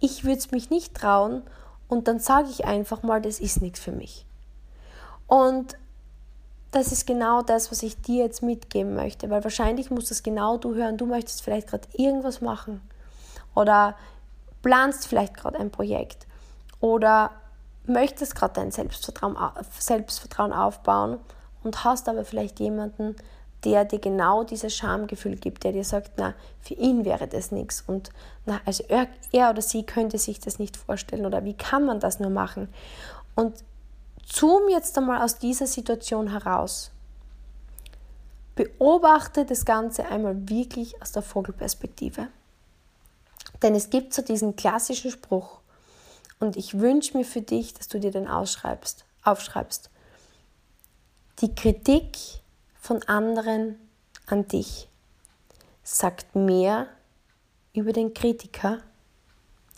ich 0.00 0.24
würde 0.24 0.38
es 0.38 0.50
mich 0.50 0.70
nicht 0.70 0.94
trauen 0.94 1.42
und 1.88 2.08
dann 2.08 2.18
sage 2.18 2.48
ich 2.50 2.64
einfach 2.64 3.02
mal, 3.02 3.20
das 3.20 3.40
ist 3.40 3.62
nichts 3.62 3.80
für 3.80 3.92
mich. 3.92 4.26
Und 5.26 5.76
das 6.70 6.92
ist 6.92 7.06
genau 7.06 7.42
das, 7.42 7.70
was 7.70 7.82
ich 7.82 8.00
dir 8.00 8.24
jetzt 8.24 8.42
mitgeben 8.42 8.94
möchte, 8.94 9.30
weil 9.30 9.42
wahrscheinlich 9.42 9.90
musst 9.90 10.10
das 10.10 10.22
genau 10.22 10.58
du 10.58 10.74
hören. 10.74 10.98
Du 10.98 11.06
möchtest 11.06 11.42
vielleicht 11.42 11.68
gerade 11.68 11.88
irgendwas 11.94 12.40
machen 12.40 12.80
oder 13.56 13.96
planst 14.62 15.08
vielleicht 15.08 15.36
gerade 15.36 15.58
ein 15.58 15.72
Projekt 15.72 16.26
oder 16.78 17.32
möchtest 17.86 18.36
gerade 18.36 18.54
dein 18.54 18.70
Selbstvertrauen, 18.70 19.36
Selbstvertrauen 19.78 20.52
aufbauen 20.52 21.18
und 21.64 21.82
hast 21.82 22.08
aber 22.08 22.24
vielleicht 22.24 22.60
jemanden, 22.60 23.16
der 23.64 23.84
dir 23.84 23.98
genau 23.98 24.44
dieses 24.44 24.76
Schamgefühl 24.76 25.36
gibt, 25.36 25.64
der 25.64 25.72
dir 25.72 25.84
sagt, 25.84 26.12
na, 26.16 26.34
für 26.60 26.74
ihn 26.74 27.04
wäre 27.04 27.26
das 27.26 27.50
nichts 27.50 27.82
und 27.86 28.10
na, 28.44 28.60
also 28.64 28.84
er, 28.88 29.08
er 29.32 29.50
oder 29.50 29.62
sie 29.62 29.82
könnte 29.82 30.18
sich 30.18 30.38
das 30.38 30.58
nicht 30.58 30.76
vorstellen 30.76 31.26
oder 31.26 31.44
wie 31.44 31.54
kann 31.54 31.84
man 31.84 31.98
das 31.98 32.20
nur 32.20 32.30
machen? 32.30 32.68
Und 33.34 33.64
zoom 34.24 34.68
jetzt 34.68 34.96
einmal 34.98 35.22
aus 35.22 35.38
dieser 35.38 35.66
Situation 35.66 36.30
heraus. 36.30 36.90
Beobachte 38.54 39.44
das 39.44 39.64
Ganze 39.64 40.06
einmal 40.06 40.48
wirklich 40.48 41.00
aus 41.02 41.12
der 41.12 41.22
Vogelperspektive. 41.22 42.28
Denn 43.62 43.74
es 43.74 43.90
gibt 43.90 44.12
so 44.14 44.22
diesen 44.22 44.56
klassischen 44.56 45.10
Spruch 45.10 45.60
und 46.38 46.56
ich 46.56 46.78
wünsche 46.78 47.16
mir 47.16 47.24
für 47.24 47.42
dich, 47.42 47.74
dass 47.74 47.88
du 47.88 47.98
dir 47.98 48.10
den 48.10 48.28
ausschreibst, 48.28 49.04
aufschreibst. 49.22 49.90
Die 51.40 51.54
Kritik 51.54 52.16
von 52.80 53.02
anderen 53.04 53.78
an 54.26 54.46
dich 54.48 54.88
sagt 55.82 56.34
mehr 56.34 56.88
über 57.72 57.92
den 57.92 58.14
Kritiker 58.14 58.80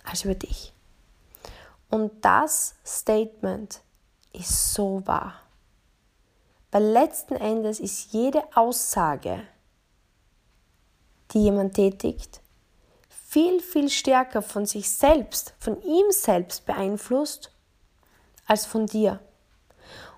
als 0.04 0.24
über 0.24 0.34
dich. 0.34 0.72
Und 1.90 2.24
das 2.24 2.74
Statement 2.84 3.80
ist 4.32 4.74
so 4.74 5.06
wahr. 5.06 5.34
Weil 6.70 6.84
letzten 6.84 7.34
Endes 7.34 7.80
ist 7.80 8.12
jede 8.12 8.42
Aussage, 8.54 9.42
die 11.32 11.44
jemand 11.44 11.74
tätigt, 11.74 12.40
viel, 13.28 13.60
viel 13.60 13.90
stärker 13.90 14.40
von 14.40 14.64
sich 14.64 14.88
selbst, 14.90 15.52
von 15.58 15.82
ihm 15.82 16.06
selbst 16.10 16.64
beeinflusst, 16.64 17.52
als 18.46 18.64
von 18.64 18.86
dir. 18.86 19.20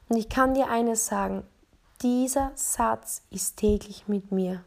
Und 0.08 0.16
ich 0.16 0.28
kann 0.28 0.54
dir 0.54 0.68
eines 0.68 1.06
sagen, 1.06 1.44
dieser 2.02 2.52
Satz 2.54 3.22
ist 3.30 3.56
täglich 3.56 4.06
mit 4.06 4.30
mir. 4.30 4.64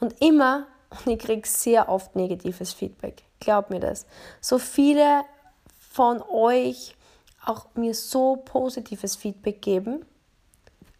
Und 0.00 0.20
immer, 0.20 0.66
und 0.90 1.06
ich 1.06 1.20
kriege 1.20 1.46
sehr 1.46 1.88
oft 1.88 2.16
negatives 2.16 2.72
Feedback, 2.72 3.22
glaub 3.38 3.70
mir 3.70 3.78
das. 3.78 4.06
So 4.40 4.58
viele 4.58 5.22
von 5.78 6.20
euch 6.22 6.96
auch 7.44 7.66
mir 7.76 7.94
so 7.94 8.42
positives 8.44 9.14
Feedback 9.14 9.62
geben. 9.62 10.04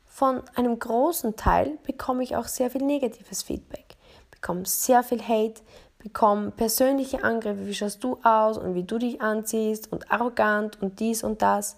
Von 0.07 0.43
einem 0.55 0.79
großen 0.79 1.35
Teil 1.35 1.79
bekomme 1.83 2.23
ich 2.23 2.37
auch 2.37 2.47
sehr 2.47 2.71
viel 2.71 2.83
negatives 2.83 3.43
Feedback. 3.43 3.97
Bekomme 4.31 4.65
sehr 4.65 5.03
viel 5.03 5.21
Hate, 5.21 5.61
bekomme 6.09 6.51
persönliche 6.53 7.23
Angriffe, 7.23 7.67
wie 7.67 7.75
schaust 7.75 8.03
du 8.03 8.19
aus 8.23 8.57
und 8.57 8.75
wie 8.75 8.83
du 8.83 8.99
dich 8.99 9.21
anziehst 9.21 9.93
und 9.93 10.11
arrogant 10.11 10.81
und 10.81 11.01
dies 11.01 11.23
und 11.23 11.43
das. 11.43 11.77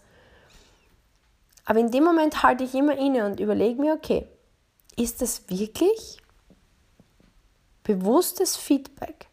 Aber 1.65 1.81
in 1.81 1.91
dem 1.91 2.05
Moment 2.05 2.45
halte 2.45 2.63
ich 2.63 2.75
immer 2.75 2.97
inne 2.97 3.27
und 3.27 3.41
überlege 3.41 3.81
mir, 3.81 3.93
okay, 3.93 4.29
ist 4.97 5.21
das 5.21 5.49
wirklich 5.49 6.19
bewusstes 7.83 8.57
Feedback, 8.57 9.27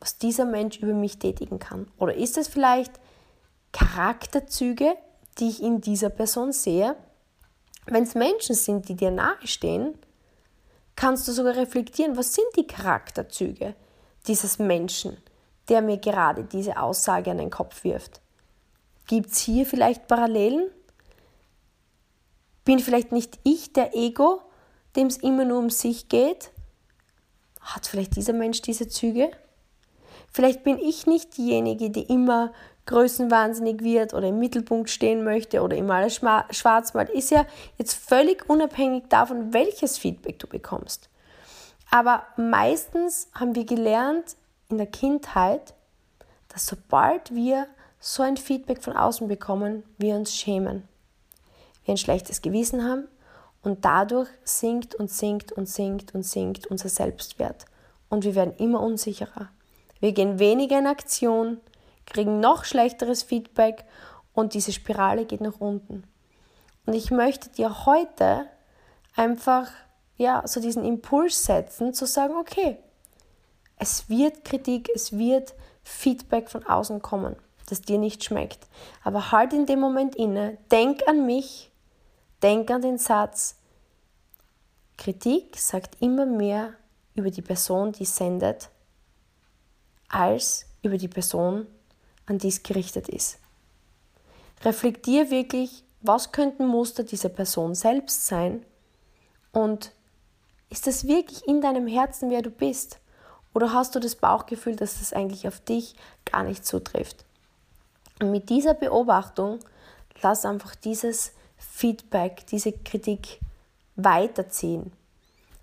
was 0.00 0.18
dieser 0.18 0.46
Mensch 0.46 0.78
über 0.78 0.94
mich 0.94 1.20
tätigen 1.20 1.60
kann? 1.60 1.86
Oder 1.98 2.14
ist 2.14 2.36
es 2.36 2.48
vielleicht 2.48 2.92
Charakterzüge, 3.72 4.96
die 5.38 5.48
ich 5.48 5.62
in 5.62 5.80
dieser 5.80 6.10
Person 6.10 6.50
sehe? 6.52 6.96
Wenn 7.86 8.02
es 8.02 8.16
Menschen 8.16 8.56
sind, 8.56 8.88
die 8.88 8.96
dir 8.96 9.12
nahestehen, 9.12 9.94
kannst 10.96 11.28
du 11.28 11.32
sogar 11.32 11.54
reflektieren, 11.54 12.16
was 12.16 12.34
sind 12.34 12.48
die 12.56 12.66
Charakterzüge 12.66 13.76
dieses 14.26 14.58
Menschen, 14.58 15.16
der 15.68 15.82
mir 15.82 15.98
gerade 15.98 16.44
diese 16.44 16.80
Aussage 16.80 17.30
an 17.30 17.38
den 17.38 17.50
Kopf 17.50 17.84
wirft. 17.84 18.20
Gibt 19.06 19.32
es 19.32 19.38
hier 19.38 19.66
vielleicht 19.66 20.08
Parallelen? 20.08 20.70
Bin 22.64 22.78
vielleicht 22.78 23.12
nicht 23.12 23.38
ich 23.42 23.72
der 23.72 23.94
Ego, 23.94 24.42
dem 24.96 25.06
es 25.06 25.16
immer 25.16 25.44
nur 25.44 25.58
um 25.58 25.70
sich 25.70 26.08
geht? 26.08 26.50
Hat 27.60 27.86
vielleicht 27.86 28.16
dieser 28.16 28.32
Mensch 28.32 28.62
diese 28.62 28.88
Züge? 28.88 29.30
Vielleicht 30.32 30.62
bin 30.62 30.78
ich 30.78 31.06
nicht 31.06 31.36
diejenige, 31.36 31.90
die 31.90 32.02
immer 32.02 32.52
größenwahnsinnig 32.86 33.82
wird 33.82 34.14
oder 34.14 34.28
im 34.28 34.38
Mittelpunkt 34.38 34.90
stehen 34.90 35.24
möchte 35.24 35.62
oder 35.62 35.76
immer 35.76 35.94
alles 35.94 36.20
schwarz 36.50 36.94
malt. 36.94 37.10
Ist 37.10 37.30
ja 37.30 37.46
jetzt 37.78 37.94
völlig 37.94 38.48
unabhängig 38.48 39.04
davon, 39.08 39.52
welches 39.52 39.98
Feedback 39.98 40.38
du 40.38 40.46
bekommst. 40.46 41.08
Aber 41.90 42.24
meistens 42.36 43.28
haben 43.34 43.54
wir 43.54 43.64
gelernt 43.64 44.36
in 44.68 44.78
der 44.78 44.86
Kindheit, 44.86 45.74
dass 46.48 46.66
sobald 46.66 47.34
wir 47.34 47.66
so 47.98 48.22
ein 48.22 48.36
Feedback 48.36 48.82
von 48.82 48.96
außen 48.96 49.28
bekommen, 49.28 49.82
wir 49.98 50.14
uns 50.14 50.34
schämen 50.34 50.88
wir 51.84 51.94
ein 51.94 51.98
schlechtes 51.98 52.42
Gewissen 52.42 52.84
haben 52.84 53.08
und 53.62 53.84
dadurch 53.84 54.28
sinkt 54.44 54.94
und 54.94 55.10
sinkt 55.10 55.52
und 55.52 55.66
sinkt 55.66 56.14
und 56.14 56.22
sinkt 56.22 56.66
unser 56.66 56.88
Selbstwert 56.88 57.64
und 58.08 58.24
wir 58.24 58.34
werden 58.34 58.54
immer 58.56 58.80
unsicherer. 58.80 59.48
Wir 60.00 60.12
gehen 60.12 60.38
weniger 60.38 60.78
in 60.78 60.86
Aktion, 60.86 61.60
kriegen 62.06 62.40
noch 62.40 62.64
schlechteres 62.64 63.22
Feedback 63.22 63.84
und 64.32 64.54
diese 64.54 64.72
Spirale 64.72 65.26
geht 65.26 65.40
nach 65.40 65.58
unten. 65.60 66.04
Und 66.86 66.94
ich 66.94 67.10
möchte 67.10 67.50
dir 67.50 67.84
heute 67.86 68.46
einfach 69.14 69.70
ja, 70.20 70.42
so 70.46 70.60
diesen 70.60 70.84
Impuls 70.84 71.44
setzen, 71.44 71.94
zu 71.94 72.06
sagen, 72.06 72.34
okay, 72.36 72.78
es 73.76 74.08
wird 74.08 74.44
Kritik, 74.44 74.90
es 74.94 75.16
wird 75.16 75.54
Feedback 75.82 76.50
von 76.50 76.64
außen 76.66 77.02
kommen, 77.02 77.36
das 77.68 77.80
dir 77.80 77.98
nicht 77.98 78.22
schmeckt. 78.24 78.66
Aber 79.02 79.32
halt 79.32 79.52
in 79.52 79.66
dem 79.66 79.80
Moment 79.80 80.14
inne, 80.14 80.58
denk 80.70 81.06
an 81.08 81.26
mich 81.26 81.70
Denk 82.42 82.70
an 82.70 82.80
den 82.80 82.98
Satz, 82.98 83.56
Kritik 84.96 85.58
sagt 85.58 86.00
immer 86.00 86.26
mehr 86.26 86.74
über 87.14 87.30
die 87.30 87.42
Person, 87.42 87.92
die 87.92 88.04
sendet, 88.04 88.70
als 90.08 90.66
über 90.82 90.96
die 90.96 91.08
Person, 91.08 91.66
an 92.26 92.38
die 92.38 92.48
es 92.48 92.62
gerichtet 92.62 93.08
ist. 93.08 93.38
Reflektier 94.62 95.30
wirklich, 95.30 95.84
was 96.00 96.32
könnten 96.32 96.66
Muster 96.66 97.04
dieser 97.04 97.28
Person 97.28 97.74
selbst 97.74 98.26
sein 98.26 98.64
und 99.52 99.92
ist 100.70 100.86
das 100.86 101.06
wirklich 101.06 101.46
in 101.46 101.60
deinem 101.60 101.86
Herzen, 101.86 102.30
wer 102.30 102.42
du 102.42 102.50
bist? 102.50 102.98
Oder 103.52 103.72
hast 103.72 103.94
du 103.94 104.00
das 104.00 104.14
Bauchgefühl, 104.14 104.76
dass 104.76 105.00
das 105.00 105.12
eigentlich 105.12 105.46
auf 105.48 105.60
dich 105.60 105.96
gar 106.24 106.44
nicht 106.44 106.64
zutrifft? 106.64 107.24
Und 108.20 108.30
mit 108.30 108.48
dieser 108.48 108.74
Beobachtung 108.74 109.58
lass 110.22 110.44
einfach 110.44 110.74
dieses 110.74 111.32
Feedback, 111.56 112.46
diese 112.46 112.72
Kritik 112.72 113.40
weiterziehen. 113.96 114.92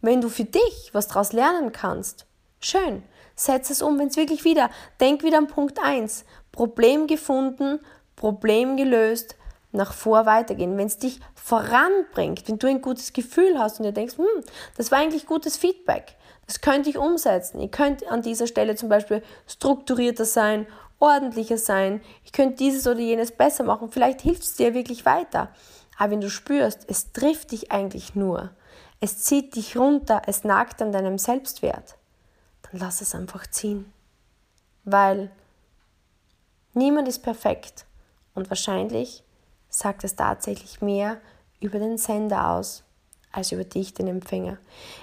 Wenn 0.01 0.21
du 0.21 0.29
für 0.29 0.43
dich 0.43 0.89
was 0.93 1.07
daraus 1.07 1.33
lernen 1.33 1.71
kannst, 1.71 2.25
schön, 2.59 3.03
setz 3.35 3.69
es 3.69 3.81
um, 3.81 3.97
wenn 3.99 4.09
es 4.09 4.17
wirklich 4.17 4.43
wieder, 4.43 4.69
denk 4.99 5.23
wieder 5.23 5.37
an 5.37 5.47
Punkt 5.47 5.79
1, 5.81 6.25
Problem 6.51 7.07
gefunden, 7.07 7.79
Problem 8.15 8.77
gelöst, 8.77 9.35
nach 9.71 9.93
vor 9.93 10.25
weitergehen. 10.25 10.77
Wenn 10.77 10.87
es 10.87 10.97
dich 10.97 11.19
voranbringt, 11.35 12.47
wenn 12.47 12.59
du 12.59 12.67
ein 12.67 12.81
gutes 12.81 13.13
Gefühl 13.13 13.59
hast 13.59 13.79
und 13.79 13.85
dir 13.85 13.91
denkst, 13.91 14.17
hm, 14.17 14.43
das 14.75 14.91
war 14.91 14.99
eigentlich 14.99 15.25
gutes 15.25 15.57
Feedback, 15.57 16.15
das 16.45 16.61
könnte 16.61 16.89
ich 16.89 16.97
umsetzen. 16.97 17.59
Ich 17.59 17.71
könnte 17.71 18.09
an 18.09 18.21
dieser 18.21 18.47
Stelle 18.47 18.75
zum 18.75 18.89
Beispiel 18.89 19.21
strukturierter 19.47 20.25
sein, 20.25 20.65
ordentlicher 20.99 21.57
sein, 21.57 22.01
ich 22.23 22.31
könnte 22.31 22.57
dieses 22.57 22.87
oder 22.87 22.99
jenes 22.99 23.31
besser 23.31 23.63
machen, 23.63 23.91
vielleicht 23.91 24.21
hilft 24.21 24.43
es 24.43 24.55
dir 24.55 24.73
wirklich 24.73 25.05
weiter. 25.05 25.49
Aber 25.97 26.11
wenn 26.11 26.21
du 26.21 26.29
spürst, 26.29 26.85
es 26.87 27.11
trifft 27.11 27.51
dich 27.51 27.71
eigentlich 27.71 28.15
nur, 28.15 28.51
es 28.99 29.19
zieht 29.19 29.55
dich 29.55 29.77
runter, 29.77 30.23
es 30.25 30.43
nagt 30.43 30.81
an 30.81 30.91
deinem 30.91 31.17
Selbstwert, 31.17 31.97
dann 32.63 32.79
lass 32.79 33.01
es 33.01 33.13
einfach 33.13 33.47
ziehen. 33.47 33.91
Weil 34.85 35.29
niemand 36.73 37.07
ist 37.07 37.19
perfekt 37.19 37.85
und 38.33 38.49
wahrscheinlich 38.49 39.23
sagt 39.77 40.03
es 40.03 40.15
tatsächlich 40.15 40.81
mehr 40.81 41.17
über 41.59 41.77
den 41.77 41.97
Sender 41.97 42.49
aus 42.49 42.83
als 43.31 43.51
über 43.51 43.63
dich, 43.63 43.93
den 43.93 44.07
Empfänger. 44.07 44.57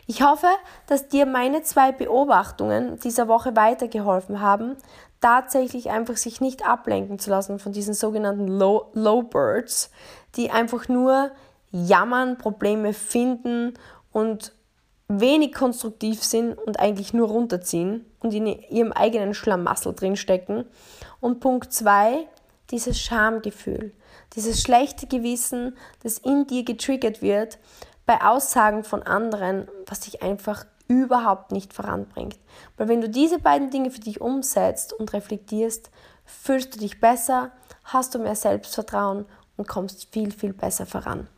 Ich 0.06 0.22
hoffe, 0.22 0.48
dass 0.88 1.08
dir 1.08 1.26
meine 1.26 1.62
zwei 1.62 1.92
Beobachtungen 1.92 2.98
dieser 2.98 3.28
Woche 3.28 3.54
weitergeholfen 3.54 4.40
haben, 4.40 4.76
tatsächlich 5.20 5.90
einfach 5.90 6.16
sich 6.16 6.40
nicht 6.40 6.66
ablenken 6.66 7.20
zu 7.20 7.30
lassen 7.30 7.60
von 7.60 7.72
diesen 7.72 7.94
sogenannten 7.94 8.48
Low, 8.48 8.90
Low 8.94 9.22
Birds, 9.22 9.90
die 10.34 10.50
einfach 10.50 10.88
nur 10.88 11.30
jammern, 11.70 12.37
Probleme 12.37 12.92
finden 12.92 13.74
und 14.10 14.52
wenig 15.06 15.52
konstruktiv 15.54 16.24
sind 16.24 16.58
und 16.58 16.80
eigentlich 16.80 17.14
nur 17.14 17.28
runterziehen 17.28 18.04
und 18.20 18.34
in 18.34 18.46
ihrem 18.46 18.90
eigenen 18.90 19.34
Schlamassel 19.34 19.94
drinstecken. 19.94 20.64
Und 21.20 21.38
Punkt 21.38 21.72
zwei, 21.72 22.26
dieses 22.70 22.98
Schamgefühl, 22.98 23.92
dieses 24.35 24.61
schlechte 24.61 25.07
Gewissen, 25.07 25.77
das 26.03 26.18
in 26.18 26.46
dir 26.46 26.64
getriggert 26.64 27.22
wird, 27.22 27.59
bei 28.07 28.22
Aussagen 28.22 28.85
von 28.85 29.03
anderen, 29.03 29.68
was 29.87 30.00
dich 30.00 30.22
einfach 30.22 30.66
überhaupt 30.88 31.53
nicht 31.53 31.72
voranbringt. 31.72 32.38
Weil 32.77 32.88
wenn 32.88 33.00
du 33.00 33.09
diese 33.09 33.38
beiden 33.38 33.70
Dinge 33.70 33.90
für 33.90 34.00
dich 34.00 34.20
umsetzt 34.20 34.92
und 34.92 35.12
reflektierst, 35.12 35.90
fühlst 36.24 36.74
du 36.74 36.79
dich 36.79 37.00
besser, 37.00 37.53
hast 37.85 38.14
du 38.14 38.18
mehr 38.18 38.37
Selbstvertrauen 38.37 39.27
und 39.57 39.68
kommst 39.68 40.09
viel, 40.12 40.33
viel 40.33 40.53
besser 40.53 40.87
voran. 40.87 41.29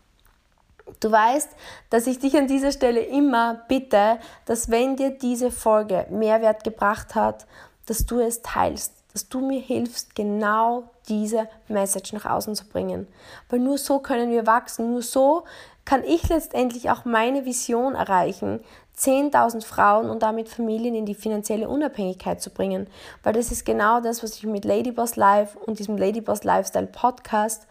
Du 1.00 1.10
weißt, 1.10 1.50
dass 1.90 2.06
ich 2.06 2.18
dich 2.18 2.36
an 2.36 2.46
dieser 2.46 2.72
Stelle 2.72 3.00
immer 3.00 3.62
bitte, 3.68 4.18
dass 4.44 4.70
wenn 4.70 4.96
dir 4.96 5.10
diese 5.10 5.50
Folge 5.50 6.06
Mehrwert 6.10 6.64
gebracht 6.64 7.14
hat, 7.14 7.46
dass 7.86 8.06
du 8.06 8.20
es 8.20 8.42
teilst, 8.42 8.95
dass 9.16 9.30
du 9.30 9.40
mir 9.40 9.60
hilfst, 9.60 10.14
genau 10.14 10.90
diese 11.08 11.48
Message 11.68 12.12
nach 12.12 12.26
außen 12.26 12.54
zu 12.54 12.66
bringen. 12.66 13.08
Weil 13.48 13.60
nur 13.60 13.78
so 13.78 13.98
können 13.98 14.30
wir 14.30 14.46
wachsen, 14.46 14.90
nur 14.90 15.00
so 15.00 15.44
kann 15.86 16.04
ich 16.04 16.28
letztendlich 16.28 16.90
auch 16.90 17.06
meine 17.06 17.46
Vision 17.46 17.94
erreichen, 17.94 18.60
10.000 18.98 19.64
Frauen 19.64 20.10
und 20.10 20.22
damit 20.22 20.50
Familien 20.50 20.94
in 20.94 21.06
die 21.06 21.14
finanzielle 21.14 21.66
Unabhängigkeit 21.66 22.42
zu 22.42 22.50
bringen. 22.50 22.88
Weil 23.22 23.32
das 23.32 23.50
ist 23.50 23.64
genau 23.64 24.02
das, 24.02 24.22
was 24.22 24.34
ich 24.34 24.42
mit 24.42 24.66
Ladyboss 24.66 25.16
Live 25.16 25.56
und 25.56 25.78
diesem 25.78 25.96
Ladyboss 25.96 26.44
Lifestyle 26.44 26.86
Podcast 26.86 27.66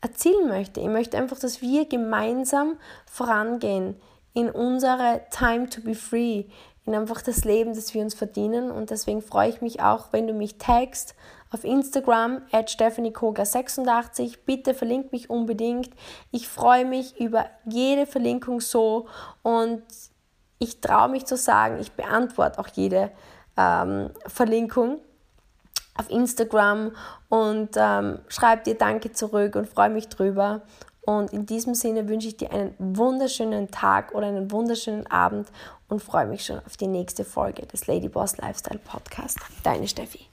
erzielen 0.00 0.46
möchte. 0.46 0.78
Ich 0.78 0.86
möchte 0.86 1.16
einfach, 1.16 1.40
dass 1.40 1.60
wir 1.60 1.88
gemeinsam 1.88 2.76
vorangehen 3.10 3.96
in 4.32 4.48
unsere 4.48 5.22
Time 5.32 5.68
to 5.68 5.80
be 5.80 5.96
free, 5.96 6.44
in 6.88 6.94
einfach 6.94 7.22
das 7.22 7.44
Leben, 7.44 7.74
das 7.74 7.92
wir 7.92 8.02
uns 8.02 8.14
verdienen. 8.14 8.70
Und 8.70 8.90
deswegen 8.90 9.22
freue 9.22 9.50
ich 9.50 9.60
mich 9.60 9.80
auch, 9.82 10.12
wenn 10.12 10.26
du 10.26 10.32
mich 10.32 10.58
tagst 10.58 11.14
auf 11.50 11.64
Instagram 11.64 12.42
at 12.50 12.70
stephaniekoga86. 12.70 14.38
Bitte 14.44 14.74
verlink 14.74 15.12
mich 15.12 15.30
unbedingt. 15.30 15.90
Ich 16.30 16.48
freue 16.48 16.84
mich 16.84 17.20
über 17.20 17.46
jede 17.64 18.06
Verlinkung 18.06 18.60
so 18.60 19.06
und 19.42 19.82
ich 20.58 20.80
traue 20.80 21.08
mich 21.08 21.24
zu 21.26 21.36
sagen, 21.36 21.78
ich 21.78 21.92
beantworte 21.92 22.58
auch 22.58 22.68
jede 22.68 23.12
ähm, 23.56 24.10
Verlinkung 24.26 25.00
auf 25.94 26.10
Instagram 26.10 26.92
und 27.28 27.70
ähm, 27.76 28.20
schreibe 28.28 28.62
dir 28.64 28.74
Danke 28.76 29.12
zurück 29.12 29.56
und 29.56 29.68
freue 29.68 29.90
mich 29.90 30.08
drüber. 30.08 30.62
Und 31.08 31.32
in 31.32 31.46
diesem 31.46 31.74
Sinne 31.74 32.06
wünsche 32.06 32.28
ich 32.28 32.36
dir 32.36 32.52
einen 32.52 32.74
wunderschönen 32.78 33.70
Tag 33.70 34.14
oder 34.14 34.26
einen 34.26 34.50
wunderschönen 34.50 35.06
Abend 35.06 35.48
und 35.88 36.02
freue 36.02 36.26
mich 36.26 36.44
schon 36.44 36.60
auf 36.64 36.76
die 36.76 36.86
nächste 36.86 37.24
Folge 37.24 37.66
des 37.66 37.86
Ladyboss 37.86 38.36
Lifestyle 38.36 38.78
Podcast. 38.78 39.38
Deine 39.62 39.88
Steffi. 39.88 40.27